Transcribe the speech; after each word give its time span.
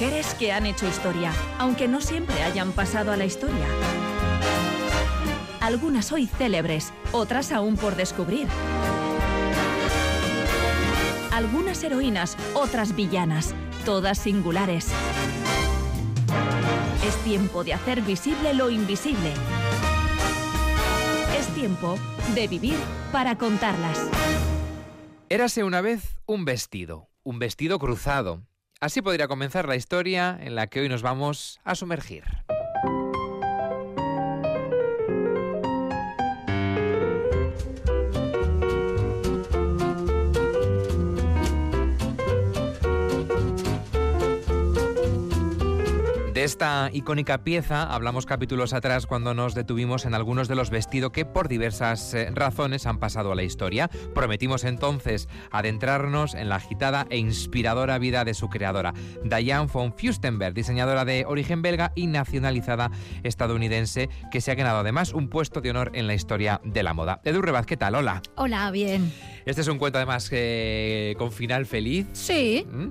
Mujeres 0.00 0.34
que 0.36 0.50
han 0.50 0.64
hecho 0.64 0.88
historia, 0.88 1.30
aunque 1.58 1.86
no 1.86 2.00
siempre 2.00 2.42
hayan 2.42 2.72
pasado 2.72 3.12
a 3.12 3.18
la 3.18 3.26
historia. 3.26 3.66
Algunas 5.60 6.10
hoy 6.10 6.26
célebres, 6.26 6.94
otras 7.12 7.52
aún 7.52 7.76
por 7.76 7.96
descubrir. 7.96 8.48
Algunas 11.30 11.84
heroínas, 11.84 12.38
otras 12.54 12.96
villanas, 12.96 13.54
todas 13.84 14.16
singulares. 14.16 14.88
Es 17.06 17.14
tiempo 17.16 17.62
de 17.62 17.74
hacer 17.74 18.00
visible 18.00 18.54
lo 18.54 18.70
invisible. 18.70 19.34
Es 21.38 21.46
tiempo 21.48 21.98
de 22.34 22.48
vivir 22.48 22.76
para 23.12 23.36
contarlas. 23.36 24.08
Érase 25.28 25.62
una 25.62 25.82
vez 25.82 26.16
un 26.24 26.46
vestido, 26.46 27.10
un 27.22 27.38
vestido 27.38 27.78
cruzado. 27.78 28.40
Así 28.80 29.02
podría 29.02 29.28
comenzar 29.28 29.68
la 29.68 29.76
historia 29.76 30.38
en 30.40 30.54
la 30.54 30.68
que 30.68 30.80
hoy 30.80 30.88
nos 30.88 31.02
vamos 31.02 31.60
a 31.64 31.74
sumergir. 31.74 32.24
De 46.40 46.46
esta 46.46 46.88
icónica 46.94 47.44
pieza 47.44 47.82
hablamos 47.82 48.24
capítulos 48.24 48.72
atrás 48.72 49.06
cuando 49.06 49.34
nos 49.34 49.54
detuvimos 49.54 50.06
en 50.06 50.14
algunos 50.14 50.48
de 50.48 50.54
los 50.54 50.70
vestidos 50.70 51.12
que 51.12 51.26
por 51.26 51.48
diversas 51.48 52.14
eh, 52.14 52.30
razones 52.32 52.86
han 52.86 52.98
pasado 52.98 53.32
a 53.32 53.34
la 53.34 53.42
historia. 53.42 53.90
Prometimos 54.14 54.64
entonces 54.64 55.28
adentrarnos 55.50 56.32
en 56.32 56.48
la 56.48 56.54
agitada 56.54 57.06
e 57.10 57.18
inspiradora 57.18 57.98
vida 57.98 58.24
de 58.24 58.32
su 58.32 58.48
creadora, 58.48 58.94
Diane 59.22 59.68
von 59.70 59.92
Fürstenberg, 59.92 60.54
diseñadora 60.54 61.04
de 61.04 61.26
origen 61.28 61.60
belga 61.60 61.92
y 61.94 62.06
nacionalizada 62.06 62.90
estadounidense, 63.22 64.08
que 64.32 64.40
se 64.40 64.50
ha 64.50 64.54
ganado 64.54 64.78
además 64.78 65.12
un 65.12 65.28
puesto 65.28 65.60
de 65.60 65.68
honor 65.68 65.90
en 65.92 66.06
la 66.06 66.14
historia 66.14 66.62
de 66.64 66.82
la 66.82 66.94
moda. 66.94 67.20
Edu 67.22 67.42
Rebaz, 67.42 67.66
¿qué 67.66 67.76
tal? 67.76 67.96
Hola. 67.96 68.22
Hola, 68.36 68.70
bien. 68.70 69.12
Este 69.44 69.60
es 69.60 69.68
un 69.68 69.76
cuento 69.76 69.98
además 69.98 70.30
eh, 70.32 71.16
con 71.18 71.32
final 71.32 71.66
feliz. 71.66 72.06
Sí. 72.14 72.66
¿Mm? 72.66 72.88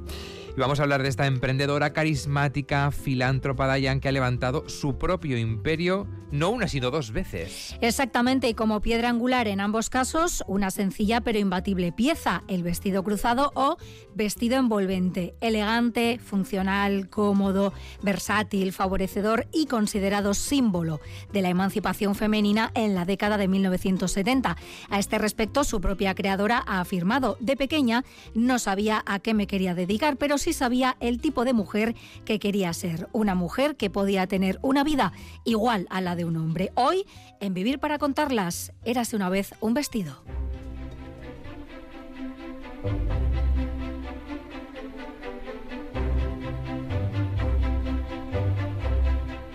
Y 0.59 0.61
vamos 0.61 0.81
a 0.81 0.83
hablar 0.83 1.03
de 1.03 1.07
esta 1.07 1.25
emprendedora 1.25 1.93
carismática, 1.93 2.91
filántropa 2.91 3.65
Dayan, 3.65 4.01
que 4.01 4.09
ha 4.09 4.11
levantado 4.11 4.67
su 4.67 4.97
propio 4.97 5.37
imperio 5.37 6.05
no 6.31 6.49
una 6.49 6.67
sino 6.67 6.91
dos 6.91 7.11
veces. 7.11 7.75
Exactamente, 7.81 8.49
y 8.49 8.53
como 8.53 8.81
piedra 8.81 9.09
angular 9.09 9.47
en 9.47 9.61
ambos 9.61 9.89
casos, 9.89 10.43
una 10.47 10.71
sencilla 10.71 11.21
pero 11.21 11.39
imbatible 11.39 11.91
pieza, 11.91 12.43
el 12.47 12.63
vestido 12.63 13.03
cruzado 13.03 13.51
o 13.55 13.77
vestido 14.13 14.57
envolvente, 14.57 15.33
elegante, 15.41 16.19
funcional, 16.23 17.09
cómodo, 17.09 17.73
versátil, 18.01 18.73
favorecedor 18.73 19.47
y 19.51 19.65
considerado 19.65 20.33
símbolo 20.33 20.99
de 21.31 21.41
la 21.41 21.49
emancipación 21.49 22.15
femenina 22.15 22.71
en 22.75 22.95
la 22.95 23.05
década 23.05 23.37
de 23.37 23.47
1970. 23.47 24.57
A 24.89 24.99
este 24.99 25.17
respecto, 25.17 25.63
su 25.63 25.81
propia 25.81 26.15
creadora 26.15 26.63
ha 26.67 26.79
afirmado, 26.79 27.37
de 27.39 27.55
pequeña 27.55 28.03
no 28.35 28.59
sabía 28.59 29.03
a 29.05 29.19
qué 29.19 29.33
me 29.33 29.47
quería 29.47 29.73
dedicar, 29.73 30.17
pero 30.17 30.37
sí 30.37 30.48
sabía 30.53 30.97
el 30.99 31.19
tipo 31.19 31.45
de 31.45 31.53
mujer 31.53 31.95
que 32.25 32.39
quería 32.39 32.73
ser, 32.73 33.07
una 33.11 33.35
mujer 33.35 33.75
que 33.75 33.89
podía 33.89 34.27
tener 34.27 34.59
una 34.61 34.83
vida 34.83 35.13
igual 35.45 35.87
a 35.89 36.01
la 36.01 36.15
de 36.15 36.25
un 36.25 36.37
hombre. 36.37 36.71
Hoy, 36.75 37.05
en 37.39 37.53
Vivir 37.53 37.79
para 37.79 37.99
contarlas, 37.99 38.71
érase 38.83 39.15
una 39.15 39.29
vez 39.29 39.53
un 39.61 39.73
vestido. 39.73 40.23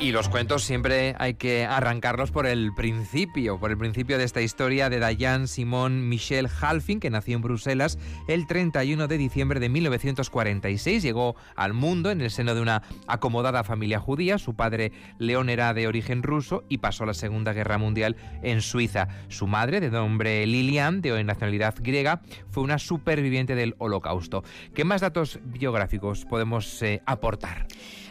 Y 0.05 0.13
los 0.13 0.29
cuentos 0.29 0.63
siempre 0.63 1.17
hay 1.19 1.33
que 1.33 1.65
arrancarlos 1.65 2.31
por 2.31 2.47
el 2.47 2.75
principio, 2.75 3.59
por 3.59 3.71
el 3.71 3.79
principio 3.79 4.19
de 4.19 4.25
esta 4.25 4.43
historia 4.43 4.91
de 4.91 5.01
Diane 5.01 5.47
Simone 5.47 6.03
Michel 6.03 6.47
Halfin, 6.61 7.01
que 7.01 7.09
nació 7.09 7.37
en 7.37 7.41
Bruselas 7.41 7.99
el 8.29 8.47
31 8.47 9.09
de 9.09 9.17
diciembre 9.17 9.61
de 9.61 9.71
1946. 9.71 11.03
Llegó 11.03 11.37
al 11.57 11.73
mundo 11.73 12.11
en 12.11 12.21
el 12.21 12.31
seno 12.31 12.55
de 12.55 12.61
una 12.61 12.83
acomodada 13.07 13.65
familia 13.65 13.99
judía. 13.99 14.37
Su 14.37 14.55
padre 14.55 14.93
León 15.19 15.49
era 15.49 15.73
de 15.73 15.89
origen 15.89 16.23
ruso 16.23 16.65
y 16.69 16.79
pasó 16.79 17.07
la 17.07 17.15
Segunda 17.15 17.55
Guerra 17.55 17.79
Mundial 17.79 18.17
en 18.43 18.61
Suiza. 18.61 19.09
Su 19.29 19.47
madre, 19.47 19.81
de 19.81 19.91
nombre 19.91 20.47
Lilian, 20.47 21.01
de 21.01 21.25
nacionalidad 21.25 21.77
griega, 21.81 22.21
fue 22.51 22.63
una 22.63 22.79
superviviente 22.79 23.55
del 23.55 23.75
Holocausto. 23.79 24.45
¿Qué 24.75 24.85
más 24.85 25.01
datos 25.01 25.39
biográficos 25.45 26.27
podemos 26.27 26.83
eh, 26.83 27.01
aportar? 27.07 27.67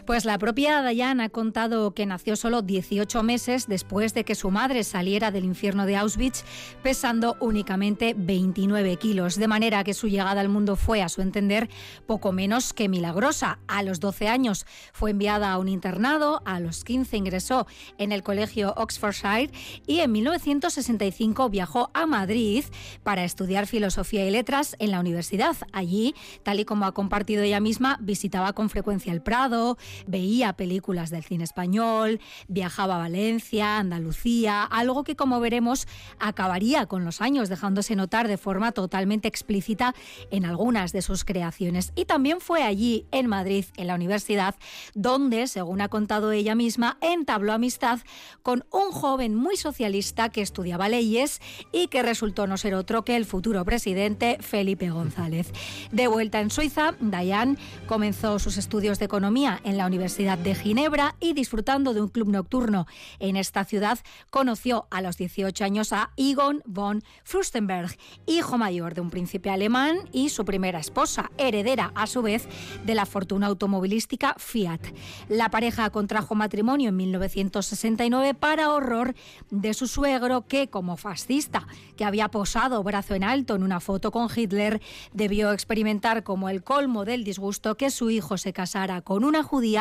Pues 0.05 0.25
la 0.25 0.37
propia 0.37 0.81
Dayan 0.81 1.21
ha 1.21 1.29
contado 1.29 1.93
que 1.93 2.05
nació 2.05 2.35
solo 2.35 2.61
18 2.61 3.23
meses 3.23 3.67
después 3.67 4.13
de 4.13 4.25
que 4.25 4.35
su 4.35 4.51
madre 4.51 4.83
saliera 4.83 5.31
del 5.31 5.45
infierno 5.45 5.85
de 5.85 5.95
Auschwitz 5.95 6.43
pesando 6.81 7.37
únicamente 7.39 8.13
29 8.17 8.97
kilos, 8.97 9.37
de 9.37 9.47
manera 9.47 9.85
que 9.85 9.93
su 9.93 10.09
llegada 10.09 10.41
al 10.41 10.49
mundo 10.49 10.75
fue, 10.75 11.01
a 11.01 11.07
su 11.07 11.21
entender, 11.21 11.69
poco 12.05 12.33
menos 12.33 12.73
que 12.73 12.89
milagrosa. 12.89 13.59
A 13.69 13.81
los 13.81 14.01
12 14.01 14.27
años 14.27 14.65
fue 14.91 15.11
enviada 15.11 15.53
a 15.53 15.57
un 15.57 15.69
internado, 15.69 16.41
a 16.43 16.59
los 16.59 16.83
15 16.83 17.15
ingresó 17.15 17.65
en 17.97 18.11
el 18.11 18.23
colegio 18.23 18.73
Oxfordshire 18.75 19.51
y 19.87 19.99
en 19.99 20.11
1965 20.11 21.49
viajó 21.49 21.91
a 21.93 22.05
Madrid 22.07 22.65
para 23.03 23.23
estudiar 23.23 23.67
filosofía 23.67 24.27
y 24.27 24.31
letras 24.31 24.75
en 24.79 24.91
la 24.91 24.99
universidad. 24.99 25.55
Allí, 25.71 26.13
tal 26.43 26.59
y 26.59 26.65
como 26.65 26.85
ha 26.85 26.91
compartido 26.91 27.41
ella 27.43 27.61
misma, 27.61 27.97
visitaba 28.01 28.51
con 28.51 28.69
frecuencia 28.69 29.13
el 29.13 29.21
Prado, 29.21 29.77
veía 30.07 30.53
películas 30.53 31.09
del 31.09 31.23
cine 31.23 31.43
español, 31.43 32.19
viajaba 32.47 32.95
a 32.95 32.99
Valencia, 32.99 33.77
Andalucía, 33.77 34.63
algo 34.63 35.03
que 35.03 35.15
como 35.15 35.39
veremos 35.39 35.87
acabaría 36.19 36.85
con 36.85 37.05
los 37.05 37.21
años 37.21 37.49
dejándose 37.49 37.95
notar 37.95 38.27
de 38.27 38.37
forma 38.37 38.71
totalmente 38.71 39.27
explícita 39.27 39.95
en 40.31 40.45
algunas 40.45 40.91
de 40.91 41.01
sus 41.01 41.23
creaciones. 41.23 41.91
Y 41.95 42.05
también 42.05 42.41
fue 42.41 42.63
allí, 42.63 43.05
en 43.11 43.27
Madrid, 43.27 43.65
en 43.77 43.87
la 43.87 43.95
universidad, 43.95 44.55
donde, 44.93 45.47
según 45.47 45.81
ha 45.81 45.89
contado 45.89 46.31
ella 46.31 46.55
misma, 46.55 46.97
entabló 47.01 47.53
amistad 47.53 47.99
con 48.41 48.65
un 48.71 48.91
joven 48.91 49.35
muy 49.35 49.57
socialista 49.57 50.29
que 50.29 50.41
estudiaba 50.41 50.89
leyes 50.89 51.41
y 51.71 51.87
que 51.87 52.03
resultó 52.03 52.47
no 52.47 52.57
ser 52.57 52.75
otro 52.75 53.03
que 53.03 53.15
el 53.15 53.25
futuro 53.25 53.63
presidente 53.65 54.37
Felipe 54.41 54.89
González. 54.89 55.51
De 55.91 56.07
vuelta 56.07 56.39
en 56.39 56.49
Suiza, 56.49 56.95
Dayan 56.99 57.57
comenzó 57.87 58.39
sus 58.39 58.57
estudios 58.57 58.99
de 58.99 59.05
economía 59.05 59.59
en 59.63 59.77
la 59.77 59.82
Universidad 59.85 60.37
de 60.37 60.55
Ginebra 60.55 61.15
y 61.19 61.33
disfrutando 61.33 61.93
de 61.93 62.01
un 62.01 62.09
club 62.09 62.29
nocturno 62.29 62.87
en 63.19 63.35
esta 63.35 63.65
ciudad, 63.65 63.99
conoció 64.29 64.87
a 64.91 65.01
los 65.01 65.17
18 65.17 65.63
años 65.63 65.93
a 65.93 66.11
Egon 66.17 66.61
von 66.65 67.03
Fürstenberg, 67.23 67.95
hijo 68.25 68.57
mayor 68.57 68.93
de 68.93 69.01
un 69.01 69.09
príncipe 69.09 69.49
alemán 69.49 69.97
y 70.11 70.29
su 70.29 70.45
primera 70.45 70.79
esposa, 70.79 71.31
heredera 71.37 71.91
a 71.95 72.07
su 72.07 72.21
vez 72.21 72.47
de 72.85 72.95
la 72.95 73.05
fortuna 73.05 73.47
automovilística 73.47 74.35
Fiat. 74.37 74.81
La 75.29 75.49
pareja 75.49 75.89
contrajo 75.89 76.35
matrimonio 76.35 76.89
en 76.89 76.95
1969 76.97 78.33
para 78.33 78.71
horror 78.71 79.15
de 79.49 79.73
su 79.73 79.87
suegro 79.87 80.45
que, 80.47 80.69
como 80.69 80.97
fascista, 80.97 81.67
que 81.97 82.05
había 82.05 82.29
posado 82.29 82.83
brazo 82.83 83.15
en 83.15 83.23
alto 83.23 83.55
en 83.55 83.63
una 83.63 83.79
foto 83.79 84.11
con 84.11 84.29
Hitler, 84.33 84.81
debió 85.13 85.51
experimentar 85.51 86.23
como 86.23 86.49
el 86.49 86.63
colmo 86.63 87.05
del 87.05 87.23
disgusto 87.23 87.75
que 87.75 87.89
su 87.89 88.09
hijo 88.09 88.37
se 88.37 88.53
casara 88.53 89.01
con 89.01 89.23
una 89.23 89.43
judía, 89.43 89.72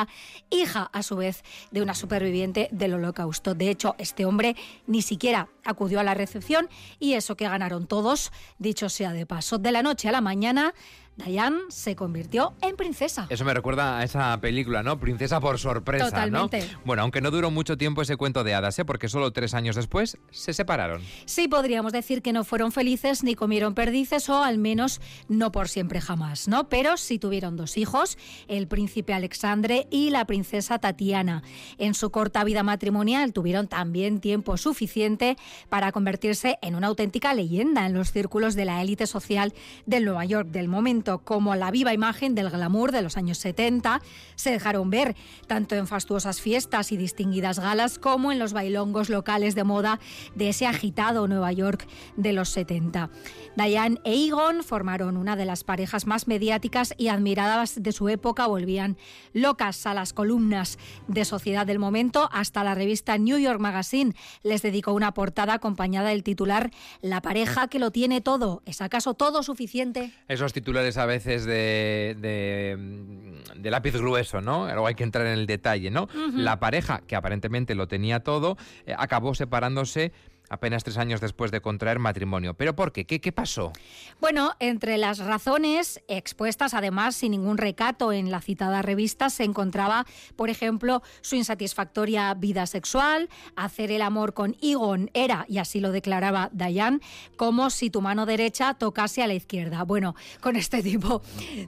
hija 0.50 0.91
a 0.92 1.03
su 1.03 1.16
vez 1.16 1.42
de 1.70 1.82
una 1.82 1.94
superviviente 1.94 2.69
del 2.72 2.94
holocausto. 2.94 3.54
De 3.54 3.70
hecho, 3.70 3.94
este 3.98 4.25
hombre 4.25 4.56
ni 4.86 5.03
siquiera 5.03 5.48
acudió 5.64 6.00
a 6.00 6.04
la 6.04 6.14
recepción 6.14 6.69
y 6.98 7.14
eso 7.14 7.36
que 7.36 7.48
ganaron 7.48 7.86
todos, 7.86 8.32
dicho 8.58 8.88
sea 8.88 9.12
de 9.12 9.26
paso, 9.26 9.58
de 9.58 9.72
la 9.72 9.82
noche 9.82 10.08
a 10.08 10.12
la 10.12 10.20
mañana, 10.20 10.75
Diane 11.17 11.59
se 11.69 11.95
convirtió 11.95 12.54
en 12.63 12.75
princesa. 12.75 13.27
Eso 13.28 13.45
me 13.45 13.53
recuerda 13.53 13.98
a 13.98 14.04
esa 14.04 14.41
película, 14.41 14.83
¿no? 14.83 14.98
Princesa 14.98 15.41
por 15.41 15.59
sorpresa, 15.59 16.07
Totalmente. 16.07 16.60
¿no? 16.60 16.81
Bueno, 16.86 17.03
aunque 17.03 17.21
no 17.21 17.31
duró 17.31 17.51
mucho 17.51 17.77
tiempo 17.77 18.01
ese 18.01 18.16
cuento 18.16 18.45
de 18.45 18.54
hadas, 18.54 18.78
¿eh? 18.78 18.84
Porque 18.86 19.09
solo 19.09 19.31
tres 19.31 19.53
años 19.53 19.77
después 19.77 20.16
se 20.31 20.54
separaron. 20.54 21.03
Sí, 21.27 21.48
podríamos 21.48 21.92
decir 21.92 22.22
que 22.22 22.33
no 22.33 22.45
fueron 22.45 22.72
felices 22.72 23.25
ni 23.25 23.34
comieron 23.34 23.75
perdices 23.75 24.31
o 24.31 24.42
al 24.42 24.57
menos 24.57 25.01
no 25.28 25.53
por 25.53 25.69
siempre 25.69 26.01
jamás, 26.01 26.48
¿no? 26.48 26.71
Pero 26.71 26.97
sí 26.97 27.19
tuvieron 27.19 27.57
dos 27.57 27.77
hijos, 27.77 28.16
el 28.48 28.66
príncipe 28.66 29.13
Alexandre 29.13 29.86
y 29.91 30.10
la 30.10 30.25
princesa 30.25 30.78
Tatiana. 30.78 31.42
En 31.77 31.92
su 31.92 32.10
corta 32.10 32.42
vida 32.42 32.63
matrimonial 32.63 33.34
tuvieron 33.34 33.69
también 33.69 34.21
tiempo 34.21 34.57
suficiente 34.57 35.36
para 35.69 35.92
convertirse 35.92 36.59
en 36.63 36.75
una 36.75 36.86
auténtica 36.86 37.34
leyenda 37.34 37.84
en 37.84 37.92
los 37.92 38.13
círculos 38.13 38.54
de 38.54 38.65
la 38.65 38.81
élite 38.81 39.07
social 39.07 39.53
del 39.84 40.07
Nueva 40.07 40.25
York 40.25 40.48
del 40.48 40.69
momento 40.69 41.02
como 41.25 41.54
la 41.54 41.71
viva 41.71 41.93
imagen 41.93 42.34
del 42.34 42.51
glamour 42.51 42.93
de 42.93 43.03
los 43.03 43.16
años 43.16 43.39
70, 43.39 44.01
se 44.34 44.51
dejaron 44.51 44.91
ver 44.91 45.16
tanto 45.47 45.75
en 45.75 45.87
fastuosas 45.87 46.41
fiestas 46.41 46.93
y 46.93 46.97
distinguidas 46.97 47.59
galas 47.59 47.99
como 47.99 48.33
en 48.33 48.39
los 48.39 48.53
bailongos 48.53 49.09
locales 49.09 49.54
de 49.54 49.65
moda 49.65 50.01
de 50.34 50.49
ese 50.49 50.66
agitado 50.66 51.28
Nueva 51.28 51.53
York 51.53 51.87
de 52.16 52.33
los 52.33 52.51
70. 52.51 53.10
Diane 53.57 54.01
e 54.04 54.27
Egon 54.27 54.63
formaron 54.63 55.16
una 55.16 55.37
de 55.37 55.45
las 55.45 55.65
parejas 55.65 56.07
más 56.07 56.27
mediáticas 56.27 56.95
y 56.97 57.09
admiradas 57.09 57.83
de 57.83 57.93
su 57.93 58.09
época, 58.09 58.47
volvían 58.47 58.97
locas 59.33 59.87
a 59.87 59.95
las 59.95 60.13
columnas 60.13 60.78
de 61.09 61.25
Sociedad 61.25 61.66
del 61.66 61.78
Momento, 61.78 62.28
hasta 62.33 62.65
la 62.65 62.75
revista 62.75 63.19
New 63.19 63.39
York 63.39 63.60
Magazine 63.60 64.15
les 64.43 64.63
dedicó 64.63 64.93
una 64.93 65.15
portada 65.15 65.55
acompañada 65.55 66.10
del 66.10 66.22
titular 66.22 66.71
La 67.01 67.21
pareja 67.21 67.69
que 67.69 67.78
lo 67.78 67.91
tiene 67.91 68.21
todo. 68.21 68.63
¿Es 68.66 68.81
acaso 68.81 69.15
todo 69.15 69.43
suficiente? 69.43 70.13
Esos 70.28 70.53
titulares 70.53 70.91
a 70.98 71.06
veces 71.06 71.44
de, 71.44 72.16
de, 72.18 73.71
lápiz 73.71 73.94
grueso, 73.94 74.41
¿no? 74.41 74.66
Luego 74.66 74.86
hay 74.86 74.94
que 74.94 75.04
entrar 75.04 75.27
en 75.27 75.33
el 75.33 75.47
detalle, 75.47 75.91
¿no? 75.91 76.09
La 76.34 76.60
pareja, 76.60 77.03
que 77.06 77.16
aparentemente 77.16 77.74
lo 77.74 77.89
tenía 77.89 78.21
todo, 78.21 78.56
eh, 78.86 78.94
acabó 78.97 79.34
separándose 79.34 80.12
apenas 80.53 80.84
tres 80.84 80.99
años 80.99 81.21
después 81.21 81.51
de 81.51 81.63
contraer 81.63 81.99
matrimonio. 81.99 82.54
¿Pero 82.54 82.77
por 82.77 82.93
qué? 82.93 83.07
¿Qué, 83.07 83.33
pasó? 83.33 83.72
Bueno, 84.21 84.53
entre 84.59 84.99
las 84.99 85.19
razones 85.19 86.03
expuestas, 86.09 86.75
además, 86.75 87.16
sin 87.16 87.31
ningún 87.31 87.57
recato 87.57 88.13
en 88.13 88.31
la 88.31 88.43
citada 88.43 88.83
revista, 88.83 89.31
se 89.31 89.45
encontraba, 89.45 90.04
por 90.37 90.51
ejemplo, 90.51 91.03
su 91.22 91.37
insatisfactoria 91.37 92.34
vida 92.34 92.66
sexual, 92.66 93.31
hacer 93.57 93.91
el 93.91 94.03
amor 94.03 94.34
con 94.34 94.57
Egon 94.60 95.10
era, 95.15 95.47
y 95.49 95.57
así 95.57 95.81
lo 95.81 95.91
declaraba 95.91 96.51
Diane, 96.53 97.01
como 97.37 97.71
si 97.71 97.89
tu 97.89 98.03
mano 98.03 98.27
derecha 98.27 98.75
tocase 98.75 99.22
a 99.22 99.27
la 99.27 99.34
izquierda. 99.34 99.84
Bueno, 99.84 100.15
con 100.41 100.57
este 100.57 100.83
tipo 100.83 101.22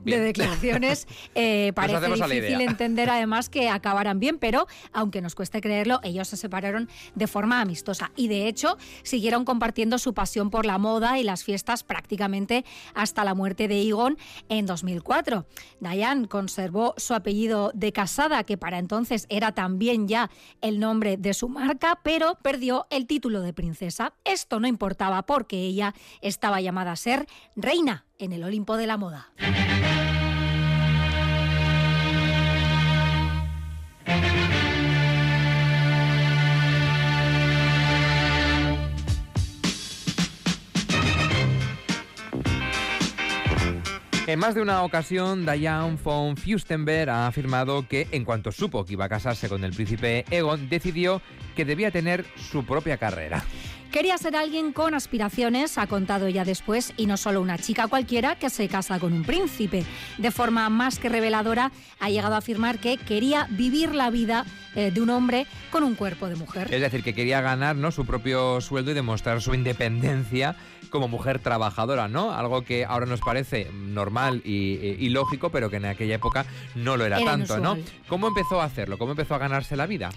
de 0.05 0.21
declaraciones 0.21 1.09
eh, 1.35 1.73
parece 1.75 2.07
difícil 2.07 2.61
entender 2.61 3.09
además 3.09 3.49
que 3.49 3.71
acabaran 3.71 4.21
bien, 4.21 4.39
pero 4.39 4.67
aunque 4.93 5.23
nos 5.23 5.35
cueste 5.35 5.63
creerlo, 5.63 6.01
ellos 6.03 6.29
se 6.29 6.37
separaron 6.37 6.91
de 7.15 7.27
forma 7.27 7.63
amistosa. 7.63 8.13
Y 8.15 8.29
de 8.29 8.47
hecho, 8.47 8.74
siguieron 9.03 9.45
compartiendo 9.45 9.99
su 9.99 10.15
pasión 10.15 10.51
por 10.51 10.67
la 10.67 10.79
moda 10.79 11.19
y 11.19 11.23
las 11.23 11.45
fiestas 11.45 11.85
prácticamente 11.85 12.65
hasta 12.95 13.25
la 13.25 13.35
muerte 13.35 13.69
de 13.69 13.83
Egon 13.83 14.19
en 14.49 14.67
2004. 14.67 15.47
Diane 15.81 16.29
conservó 16.29 16.95
su 16.97 17.15
apellido 17.15 17.71
de 17.75 17.93
casada, 17.93 18.45
que 18.45 18.57
para 18.57 18.79
entonces 18.79 19.27
era 19.29 19.53
también 19.53 20.09
ya 20.09 20.31
el 20.61 20.81
nombre 20.81 21.17
de 21.17 21.35
su 21.35 21.49
marca, 21.49 22.01
pero 22.03 22.39
perdió 22.43 22.87
el 22.91 23.07
título 23.07 23.41
de 23.41 23.53
princesa. 23.53 24.15
Esto 24.25 24.61
no 24.61 24.67
importaba 24.67 25.23
porque 25.23 25.61
ella 25.61 25.95
estaba 26.21 26.61
llamada 26.61 26.93
a 26.93 26.97
ser 26.97 27.27
reina 27.57 28.05
en 28.19 28.33
el 28.33 28.45
Olimpo 28.45 28.77
de 28.77 28.87
la 28.87 28.97
moda. 28.97 29.33
En 44.27 44.39
más 44.39 44.55
de 44.55 44.63
una 44.63 44.83
ocasión, 44.85 45.45
Diane 45.45 45.99
von 46.03 46.39
Fürstenberg 46.39 47.11
ha 47.11 47.27
afirmado 47.27 47.87
que, 47.87 48.09
en 48.11 48.25
cuanto 48.25 48.53
supo 48.53 48.87
que 48.87 48.95
iba 48.95 49.05
a 49.05 49.09
casarse 49.11 49.51
con 49.51 49.63
el 49.65 49.75
príncipe 49.75 50.25
Egon, 50.31 50.71
decidió 50.71 51.21
que 51.55 51.67
debía 51.67 51.91
tener 51.91 52.25
su 52.37 52.65
propia 52.65 52.97
carrera. 52.97 53.45
Quería 53.95 54.19
ser 54.19 54.35
alguien 54.35 54.73
con 54.73 54.93
aspiraciones, 54.93 55.79
ha 55.79 55.87
contado 55.87 56.27
ella 56.27 56.45
después, 56.45 56.93
y 56.97 57.07
no 57.07 57.17
solo 57.17 57.41
una 57.41 57.59
chica 57.59 57.87
cualquiera 57.87 58.35
que 58.35 58.51
se 58.51 58.67
casa 58.67 58.99
con 58.99 59.13
un 59.13 59.23
príncipe. 59.23 59.85
De 60.19 60.33
forma 60.33 60.69
más 60.69 60.99
que 60.99 61.09
reveladora, 61.09 61.71
ha 62.01 62.11
llegado 62.11 62.35
a 62.35 62.39
afirmar 62.39 62.81
que 62.81 62.97
quería 62.97 63.47
vivir 63.51 63.95
la 63.95 64.11
vida 64.11 64.47
eh, 64.75 64.91
de 64.91 65.01
un 65.01 65.11
hombre 65.11 65.47
con 65.71 65.85
un 65.85 65.95
cuerpo 65.95 66.29
de 66.29 66.35
mujer. 66.35 66.75
Es 66.75 66.81
decir, 66.81 67.05
que 67.05 67.15
quería 67.15 67.41
ganar 67.41 67.77
¿no? 67.77 67.93
su 67.93 68.05
propio 68.05 68.61
sueldo 68.61 68.91
y 68.91 68.95
demostrar 68.95 69.41
su 69.41 69.55
independencia 69.55 70.57
como 70.91 71.09
mujer 71.09 71.41
trabajadora, 71.41 72.07
¿no? 72.07 72.33
Algo 72.33 72.63
que 72.63 72.85
ahora 72.85 73.05
nos 73.05 73.21
parece 73.21 73.69
normal 73.73 74.43
y, 74.45 75.09
lógico, 75.09 75.51
pero 75.51 75.69
que 75.69 75.79
en 75.79 75.87
aquella 75.87 76.15
época 76.15 76.47
no 76.77 76.97
lo 76.97 77.05
era, 77.05 77.19
tanto, 77.25 77.59
¿no? 77.59 77.77
¿Cómo 78.09 78.29
empezó 78.29 78.61
a 78.61 78.65
hacerlo? 78.65 78.97
¿Cómo 78.97 79.11
empezó 79.11 79.35
a 79.35 79.39
ganarse 79.39 79.75
la 79.75 79.87
vida? 79.87 80.11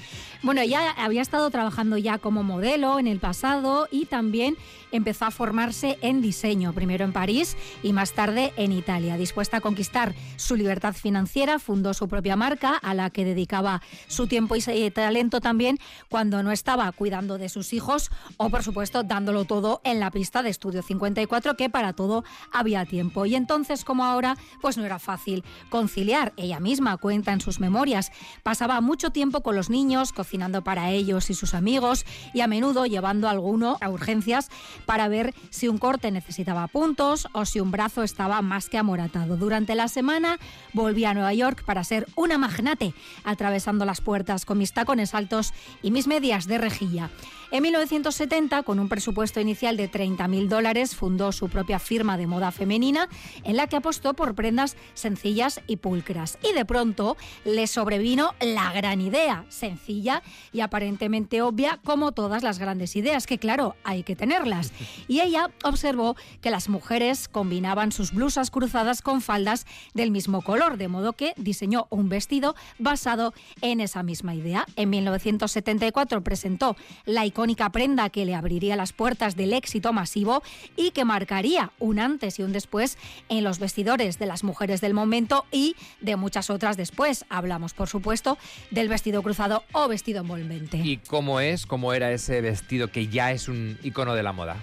Bueno, 0.44 0.62
ella 0.62 0.91
había 0.97 1.24
estado 1.24 1.50
trabajando 1.50 1.97
ya 1.97 2.19
como 2.19 2.44
modelo 2.44 3.00
en 3.00 3.07
el 3.07 3.18
pasado 3.19 3.67
y 3.92 4.06
también 4.06 4.58
empezó 4.92 5.25
a 5.25 5.31
formarse 5.31 5.98
en 6.02 6.22
diseño, 6.22 6.74
primero 6.74 7.04
en 7.04 7.14
París 7.14 7.58
y 7.84 7.94
más 7.94 8.14
tarde 8.14 8.54
en 8.58 8.72
Italia. 8.72 9.18
Dispuesta 9.18 9.58
a 9.58 9.62
conquistar 9.62 10.16
su 10.38 10.56
libertad 10.56 10.94
financiera, 10.94 11.60
fundó 11.60 11.94
su 11.94 12.08
propia 12.08 12.36
marca 12.36 12.75
a 12.75 12.94
la 12.94 13.10
que 13.10 13.25
dedicaba 13.25 13.81
su 14.08 14.28
tiempo 14.28 14.56
y 14.56 14.92
talento 14.92 15.42
también 15.42 15.78
cuando 16.10 16.44
no 16.44 16.52
estaba 16.52 16.92
cuidando 16.92 17.38
de 17.38 17.50
sus 17.50 17.74
hijos 17.74 18.10
o, 18.38 18.50
por 18.50 18.64
supuesto, 18.64 19.04
dándolo 19.04 19.46
todo 19.46 19.81
en 19.84 20.00
la 20.00 20.12
pista 20.12 20.44
de 20.44 20.50
Estudio 20.50 20.81
54, 20.81 21.56
que 21.56 21.70
para 21.70 21.94
todo 21.94 22.24
había 22.52 22.86
tiempo. 22.86 23.25
Y 23.25 23.36
entonces, 23.36 23.84
como 23.84 24.06
ahora, 24.06 24.38
pues 24.62 24.78
no 24.78 24.86
era 24.86 25.00
fácil 25.00 25.44
conciliar. 25.70 26.34
Ella 26.38 26.60
misma 26.60 26.98
cuenta 26.98 27.34
en 27.34 27.42
sus 27.42 27.60
memorias. 27.60 28.12
Pasaba 28.44 28.81
mucho 28.81 29.12
tiempo 29.12 29.42
con 29.42 29.56
los 29.56 29.70
niños, 29.70 30.13
cocinando 30.13 30.63
para 30.63 30.92
ellos 30.92 31.30
y 31.30 31.34
sus 31.34 31.54
amigos 31.54 32.06
y 32.34 32.42
a 32.42 32.48
menudo 32.48 32.86
llevando 32.86 33.28
a 33.28 33.31
a 33.63 33.89
urgencias 33.89 34.50
para 34.86 35.07
ver 35.07 35.33
si 35.50 35.68
un 35.68 35.77
corte 35.77 36.12
necesitaba 36.12 36.68
puntos 36.68 37.27
o 37.33 37.45
si 37.45 37.59
un 37.59 37.71
brazo 37.71 38.04
estaba 38.04 38.42
más 38.42 38.69
que 38.69 38.77
amoratado. 38.77 39.38
Durante 39.38 39.75
la 39.75 39.88
semana 39.88 40.38
volví 40.74 41.06
a 41.06 41.13
Nueva 41.13 41.33
York 41.33 41.63
para 41.65 41.83
ser 41.83 42.07
una 42.15 42.38
magnate, 42.38 42.94
atravesando 43.24 43.86
las 43.86 44.01
puertas 44.01 44.45
con 44.45 44.57
mis 44.57 44.74
tacones 44.74 45.13
altos 45.13 45.54
y 45.81 45.92
mis 45.92 46.07
medias 46.07 46.48
de 46.48 46.57
rejilla. 46.57 47.09
En 47.50 47.63
1970, 47.63 48.63
con 48.63 48.77
un 48.77 48.89
presupuesto 48.89 49.39
inicial 49.39 49.77
de 49.77 49.89
30.000 49.89 50.50
dólares, 50.50 50.95
fundó 50.95 51.31
su 51.31 51.48
propia 51.48 51.80
firma 51.80 52.18
de 52.18 52.27
moda 52.27 52.51
femenina 52.51 53.07
en 53.45 53.56
la 53.56 53.68
que 53.68 53.77
apostó 53.77 54.13
por 54.15 54.36
prendas 54.36 54.75
sencillas 54.95 55.62
y 55.65 55.77
pulcras. 55.77 56.38
Y 56.44 56.53
de 56.53 56.65
pronto 56.65 57.15
le 57.45 57.68
sobrevino 57.68 58.36
la 58.42 58.74
gran 58.74 59.00
idea, 59.00 59.45
sencilla 59.48 60.24
y 60.51 60.60
aparentemente 60.60 61.42
obvia 61.42 61.80
como 61.86 62.12
todas 62.12 62.44
las 62.44 62.60
grandes 62.60 62.98
ideas, 62.98 63.25
que 63.27 63.39
claro, 63.48 63.78
hay 63.86 64.04
que 64.04 64.18
tenerlas. 64.18 64.74
Y 65.08 65.22
ella 65.22 65.52
observó 65.64 66.18
que 66.42 66.52
las 66.52 66.68
mujeres 66.68 67.30
combinaban 67.30 67.94
sus 67.94 68.12
blusas 68.12 68.52
cruzadas 68.52 69.02
con 69.02 69.22
faldas 69.22 69.66
del 69.94 70.12
mismo 70.12 70.42
color, 70.42 70.76
de 70.76 70.90
modo 70.90 71.14
que 71.14 71.34
diseñó 71.38 71.88
un 71.90 72.10
vestido 72.10 72.58
basado 72.78 73.34
en 73.62 73.80
esa 73.80 74.04
misma 74.04 74.36
idea. 74.36 74.66
En 74.76 74.90
1974 74.90 76.26
presentó 76.26 76.76
la 77.06 77.26
icónica 77.26 77.70
prenda 77.70 78.10
que 78.10 78.26
le 78.26 78.36
abriría 78.36 78.76
las 78.76 78.92
puertas 78.92 79.38
del 79.38 79.54
éxito 79.54 79.94
masivo 79.94 80.44
y 80.76 80.92
que 80.92 81.06
marcaría 81.06 81.72
un 81.80 82.00
antes 82.00 82.40
y 82.40 82.44
un 82.44 82.52
después 82.52 82.98
en 83.30 83.46
los 83.46 83.60
vestidores 83.60 84.20
de 84.20 84.26
las 84.26 84.44
mujeres 84.44 84.82
del 84.82 84.94
momento 84.94 85.46
y 85.54 85.77
de 86.01 86.18
muchas 86.18 86.50
otras 86.50 86.75
después. 86.75 87.24
Hablamos, 87.30 87.74
por 87.74 87.88
supuesto, 87.88 88.38
del 88.72 88.89
vestido 88.89 89.24
cruzado 89.24 89.63
o 89.72 89.88
vestido 89.88 90.20
envolvente. 90.20 90.82
¿Y 90.84 90.98
cómo 90.98 91.39
es, 91.39 91.66
cómo 91.66 91.94
era 91.94 92.12
ese 92.12 92.42
vestido 92.42 92.92
que 92.92 93.08
ya 93.08 93.37
es 93.38 93.48
un 93.48 93.77
icono 93.84 94.13
de 94.13 94.24
la 94.24 94.34
moda? 94.34 94.58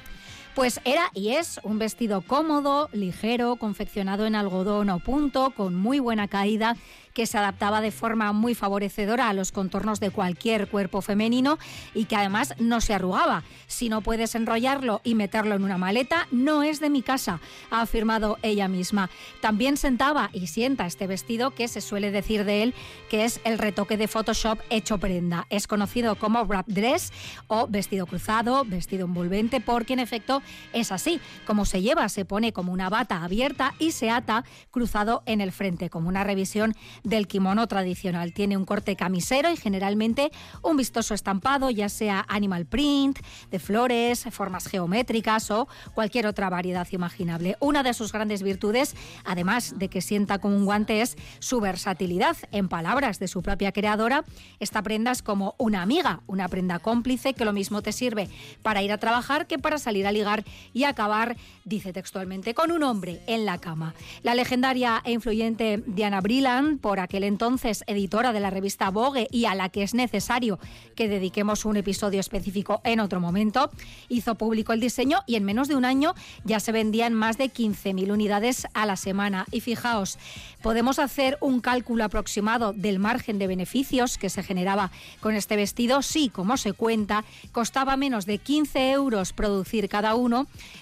Pues 0.55 0.81
era 0.85 1.11
y 1.15 1.31
es 1.31 1.59
un 1.65 1.81
vestido 1.81 2.21
cómodo, 2.21 2.89
ligero, 2.93 3.57
confeccionado 3.57 4.25
en 4.25 4.37
algodón 4.37 4.89
o 4.89 5.01
punto, 5.01 5.51
con 5.51 5.75
muy 5.75 5.99
buena 5.99 6.29
caída 6.29 6.77
que 7.15 7.27
se 7.27 7.39
adaptaba 7.39 7.81
de 7.81 7.93
forma 7.93 8.33
muy 8.33 8.55
favorecedora 8.55 9.29
a 9.29 9.33
los 9.33 9.53
contornos 9.53 10.01
de 10.01 10.11
cualquier 10.11 10.69
cuerpo 10.69 11.01
femenino 11.01 11.59
y 11.95 12.05
que 12.05 12.17
además 12.17 12.55
no 12.59 12.81
se 12.81 12.93
arrugaba. 12.93 13.45
Si 13.69 13.89
no 13.89 14.03
puedes 14.03 14.35
enrollarlo 14.35 15.01
y 15.05 15.15
meterlo 15.15 15.55
en 15.55 15.63
una 15.63 15.79
maleta, 15.79 16.27
no 16.33 16.65
es 16.65 16.81
de 16.81 16.91
mi 16.91 17.03
casa, 17.03 17.41
ha 17.71 17.83
afirmado 17.83 18.39
ella 18.43 18.69
misma. 18.69 19.11
También 19.41 19.77
sentaba 19.77 20.29
y 20.33 20.49
sienta 20.49 20.87
este 20.87 21.07
vestido 21.07 21.53
que 21.53 21.69
se 21.69 21.81
suele 21.81 22.11
decir 22.11 22.45
de 22.45 22.65
él 22.65 22.75
que 23.09 23.25
es 23.25 23.41
el 23.45 23.59
retoque 23.59 23.97
de 23.97 24.09
Photoshop 24.09 24.59
hecho 24.69 24.99
prenda. 24.99 25.47
Es 25.51 25.69
conocido 25.69 26.17
como 26.17 26.45
wrap 26.45 26.67
dress 26.67 27.13
o 27.47 27.69
vestido 27.69 28.07
cruzado, 28.07 28.65
vestido 28.65 29.07
envolvente, 29.07 29.61
porque 29.61 29.93
en 29.93 30.01
efecto 30.01 30.43
es 30.73 30.93
así. 30.93 31.21
Como 31.47 31.65
se 31.65 31.83
lleva, 31.83 32.09
se 32.09 32.25
pone 32.25 32.53
como 32.53 32.73
una 32.73 32.89
bata 32.89 33.23
abierta 33.23 33.75
y 33.79 33.93
se 33.93 34.11
ata 34.11 34.45
cruzado 34.71 35.23
en 35.27 35.41
el 35.41 35.53
frente, 35.53 35.91
como 35.91 36.09
una 36.09 36.25
revisión 36.25 36.75
del 37.03 37.27
kimono 37.27 37.67
tradicional. 37.67 38.33
Tiene 38.33 38.57
un 38.57 38.65
corte 38.65 38.97
camisero 38.97 39.51
y 39.51 39.57
generalmente 39.57 40.31
un 40.63 40.77
vistoso 40.77 41.15
estampado, 41.15 41.71
ya 41.71 41.89
sea 41.89 42.25
animal 42.29 42.67
print, 42.67 43.19
de 43.51 43.59
flores, 43.59 44.27
formas 44.31 44.67
geométricas 44.67 45.51
o 45.51 45.69
cualquier 45.95 46.27
otra 46.27 46.51
variedad 46.51 46.87
imaginable. 46.91 47.57
Una 47.61 47.83
de 47.83 47.95
sus 47.95 48.13
grandes 48.13 48.43
virtudes, 48.43 48.95
además 49.25 49.79
de 49.79 49.89
que 49.89 50.01
sienta 50.01 50.39
como 50.39 50.57
un 50.57 50.65
guante, 50.65 51.01
es 51.01 51.17
su 51.39 51.61
versatilidad. 51.61 52.37
En 52.53 52.69
palabras 52.69 53.19
de 53.19 53.29
su 53.29 53.43
propia 53.43 53.73
creadora, 53.73 54.25
esta 54.59 54.83
prenda 54.83 55.13
es 55.13 55.23
como 55.23 55.55
una 55.59 55.83
amiga, 55.83 56.21
una 56.27 56.49
prenda 56.49 56.79
cómplice 56.79 57.35
que 57.35 57.45
lo 57.45 57.53
mismo 57.53 57.83
te 57.83 57.93
sirve 57.93 58.29
para 58.63 58.83
ir 58.83 58.93
a 58.93 58.99
trabajar 58.99 59.47
que 59.47 59.59
para 59.59 59.79
salir 59.79 60.07
a 60.07 60.13
ligar 60.13 60.34
y 60.73 60.85
acabar, 60.85 61.37
dice 61.65 61.93
textualmente, 61.93 62.55
con 62.55 62.73
un 62.73 62.83
hombre 62.83 63.21
en 63.27 63.45
la 63.45 63.59
cama. 63.59 63.95
La 64.23 64.35
legendaria 64.35 65.03
e 65.05 65.13
influyente 65.13 65.83
Diana 65.87 66.21
Brilland, 66.21 66.81
por 66.81 66.99
aquel 66.99 67.25
entonces 67.25 67.85
editora 67.87 68.33
de 68.33 68.41
la 68.41 68.51
revista 68.51 68.91
Vogue 68.91 69.29
y 69.31 69.45
a 69.45 69.55
la 69.55 69.69
que 69.69 69.83
es 69.83 69.95
necesario 69.95 70.59
que 70.97 71.09
dediquemos 71.09 71.65
un 71.65 71.77
episodio 71.77 72.21
específico 72.21 72.81
en 72.85 73.01
otro 73.01 73.21
momento, 73.21 73.71
hizo 74.09 74.35
público 74.35 74.73
el 74.73 74.81
diseño 74.81 75.21
y 75.27 75.37
en 75.37 75.45
menos 75.45 75.69
de 75.69 75.77
un 75.77 75.85
año 75.85 76.15
ya 76.45 76.61
se 76.61 76.73
vendían 76.73 77.15
más 77.15 77.39
de 77.39 77.53
15.000 77.53 78.13
unidades 78.13 78.67
a 78.75 78.87
la 78.87 78.97
semana. 78.97 79.47
Y 79.51 79.61
fijaos, 79.61 80.19
podemos 80.63 80.99
hacer 80.99 81.39
un 81.41 81.61
cálculo 81.61 82.05
aproximado 82.05 82.73
del 82.73 82.99
margen 82.99 83.39
de 83.39 83.47
beneficios 83.47 84.19
que 84.19 84.31
se 84.31 84.43
generaba 84.43 84.91
con 85.21 85.35
este 85.35 85.57
vestido. 85.57 86.03
Sí, 86.03 86.29
como 86.29 86.57
se 86.57 86.73
cuenta, 86.73 87.25
costaba 87.53 87.97
menos 87.97 88.27
de 88.27 88.39
15 88.39 88.93
euros 88.93 89.33
producir 89.33 89.89
cada 89.89 90.15
uno. 90.15 90.24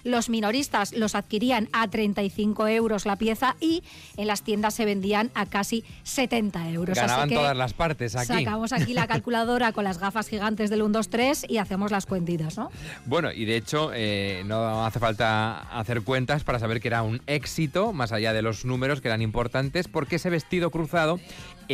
Los 0.04 0.28
minoristas 0.28 0.92
los 0.92 1.14
adquirían 1.14 1.68
a 1.72 1.88
35 1.88 2.68
euros 2.68 3.06
la 3.06 3.16
pieza 3.16 3.56
y 3.61 3.82
en 4.16 4.26
las 4.26 4.42
tiendas 4.42 4.75
se 4.75 4.84
vendían 4.84 5.30
a 5.34 5.46
casi 5.46 5.84
70 6.04 6.70
euros. 6.70 6.96
Ganaban 6.96 7.30
todas 7.30 7.56
las 7.56 7.72
partes 7.72 8.16
aquí. 8.16 8.26
Sacamos 8.26 8.72
aquí 8.72 8.94
la 8.94 9.06
calculadora 9.06 9.72
con 9.72 9.84
las 9.84 9.99
gafas 9.99 10.28
gigantes 10.28 10.70
del 10.70 10.82
1, 10.82 10.92
2, 10.92 11.08
3 11.08 11.46
y 11.49 11.58
hacemos 11.58 11.90
las 11.90 12.06
cuentitas, 12.06 12.56
¿no? 12.56 12.70
Bueno, 13.06 13.32
y 13.32 13.44
de 13.44 13.56
hecho 13.56 13.90
eh, 13.94 14.42
no 14.46 14.84
hace 14.84 14.99
falta 14.99 15.61
hacer 15.78 16.02
cuentas 16.02 16.44
para 16.44 16.58
saber 16.58 16.80
que 16.80 16.88
era 16.88 17.02
un 17.02 17.20
éxito, 17.26 17.92
más 17.92 18.12
allá 18.12 18.32
de 18.32 18.42
los 18.42 18.64
números 18.64 19.00
que 19.00 19.08
eran 19.08 19.22
importantes, 19.22 19.88
porque 19.88 20.16
ese 20.16 20.30
vestido 20.30 20.70
cruzado 20.70 21.18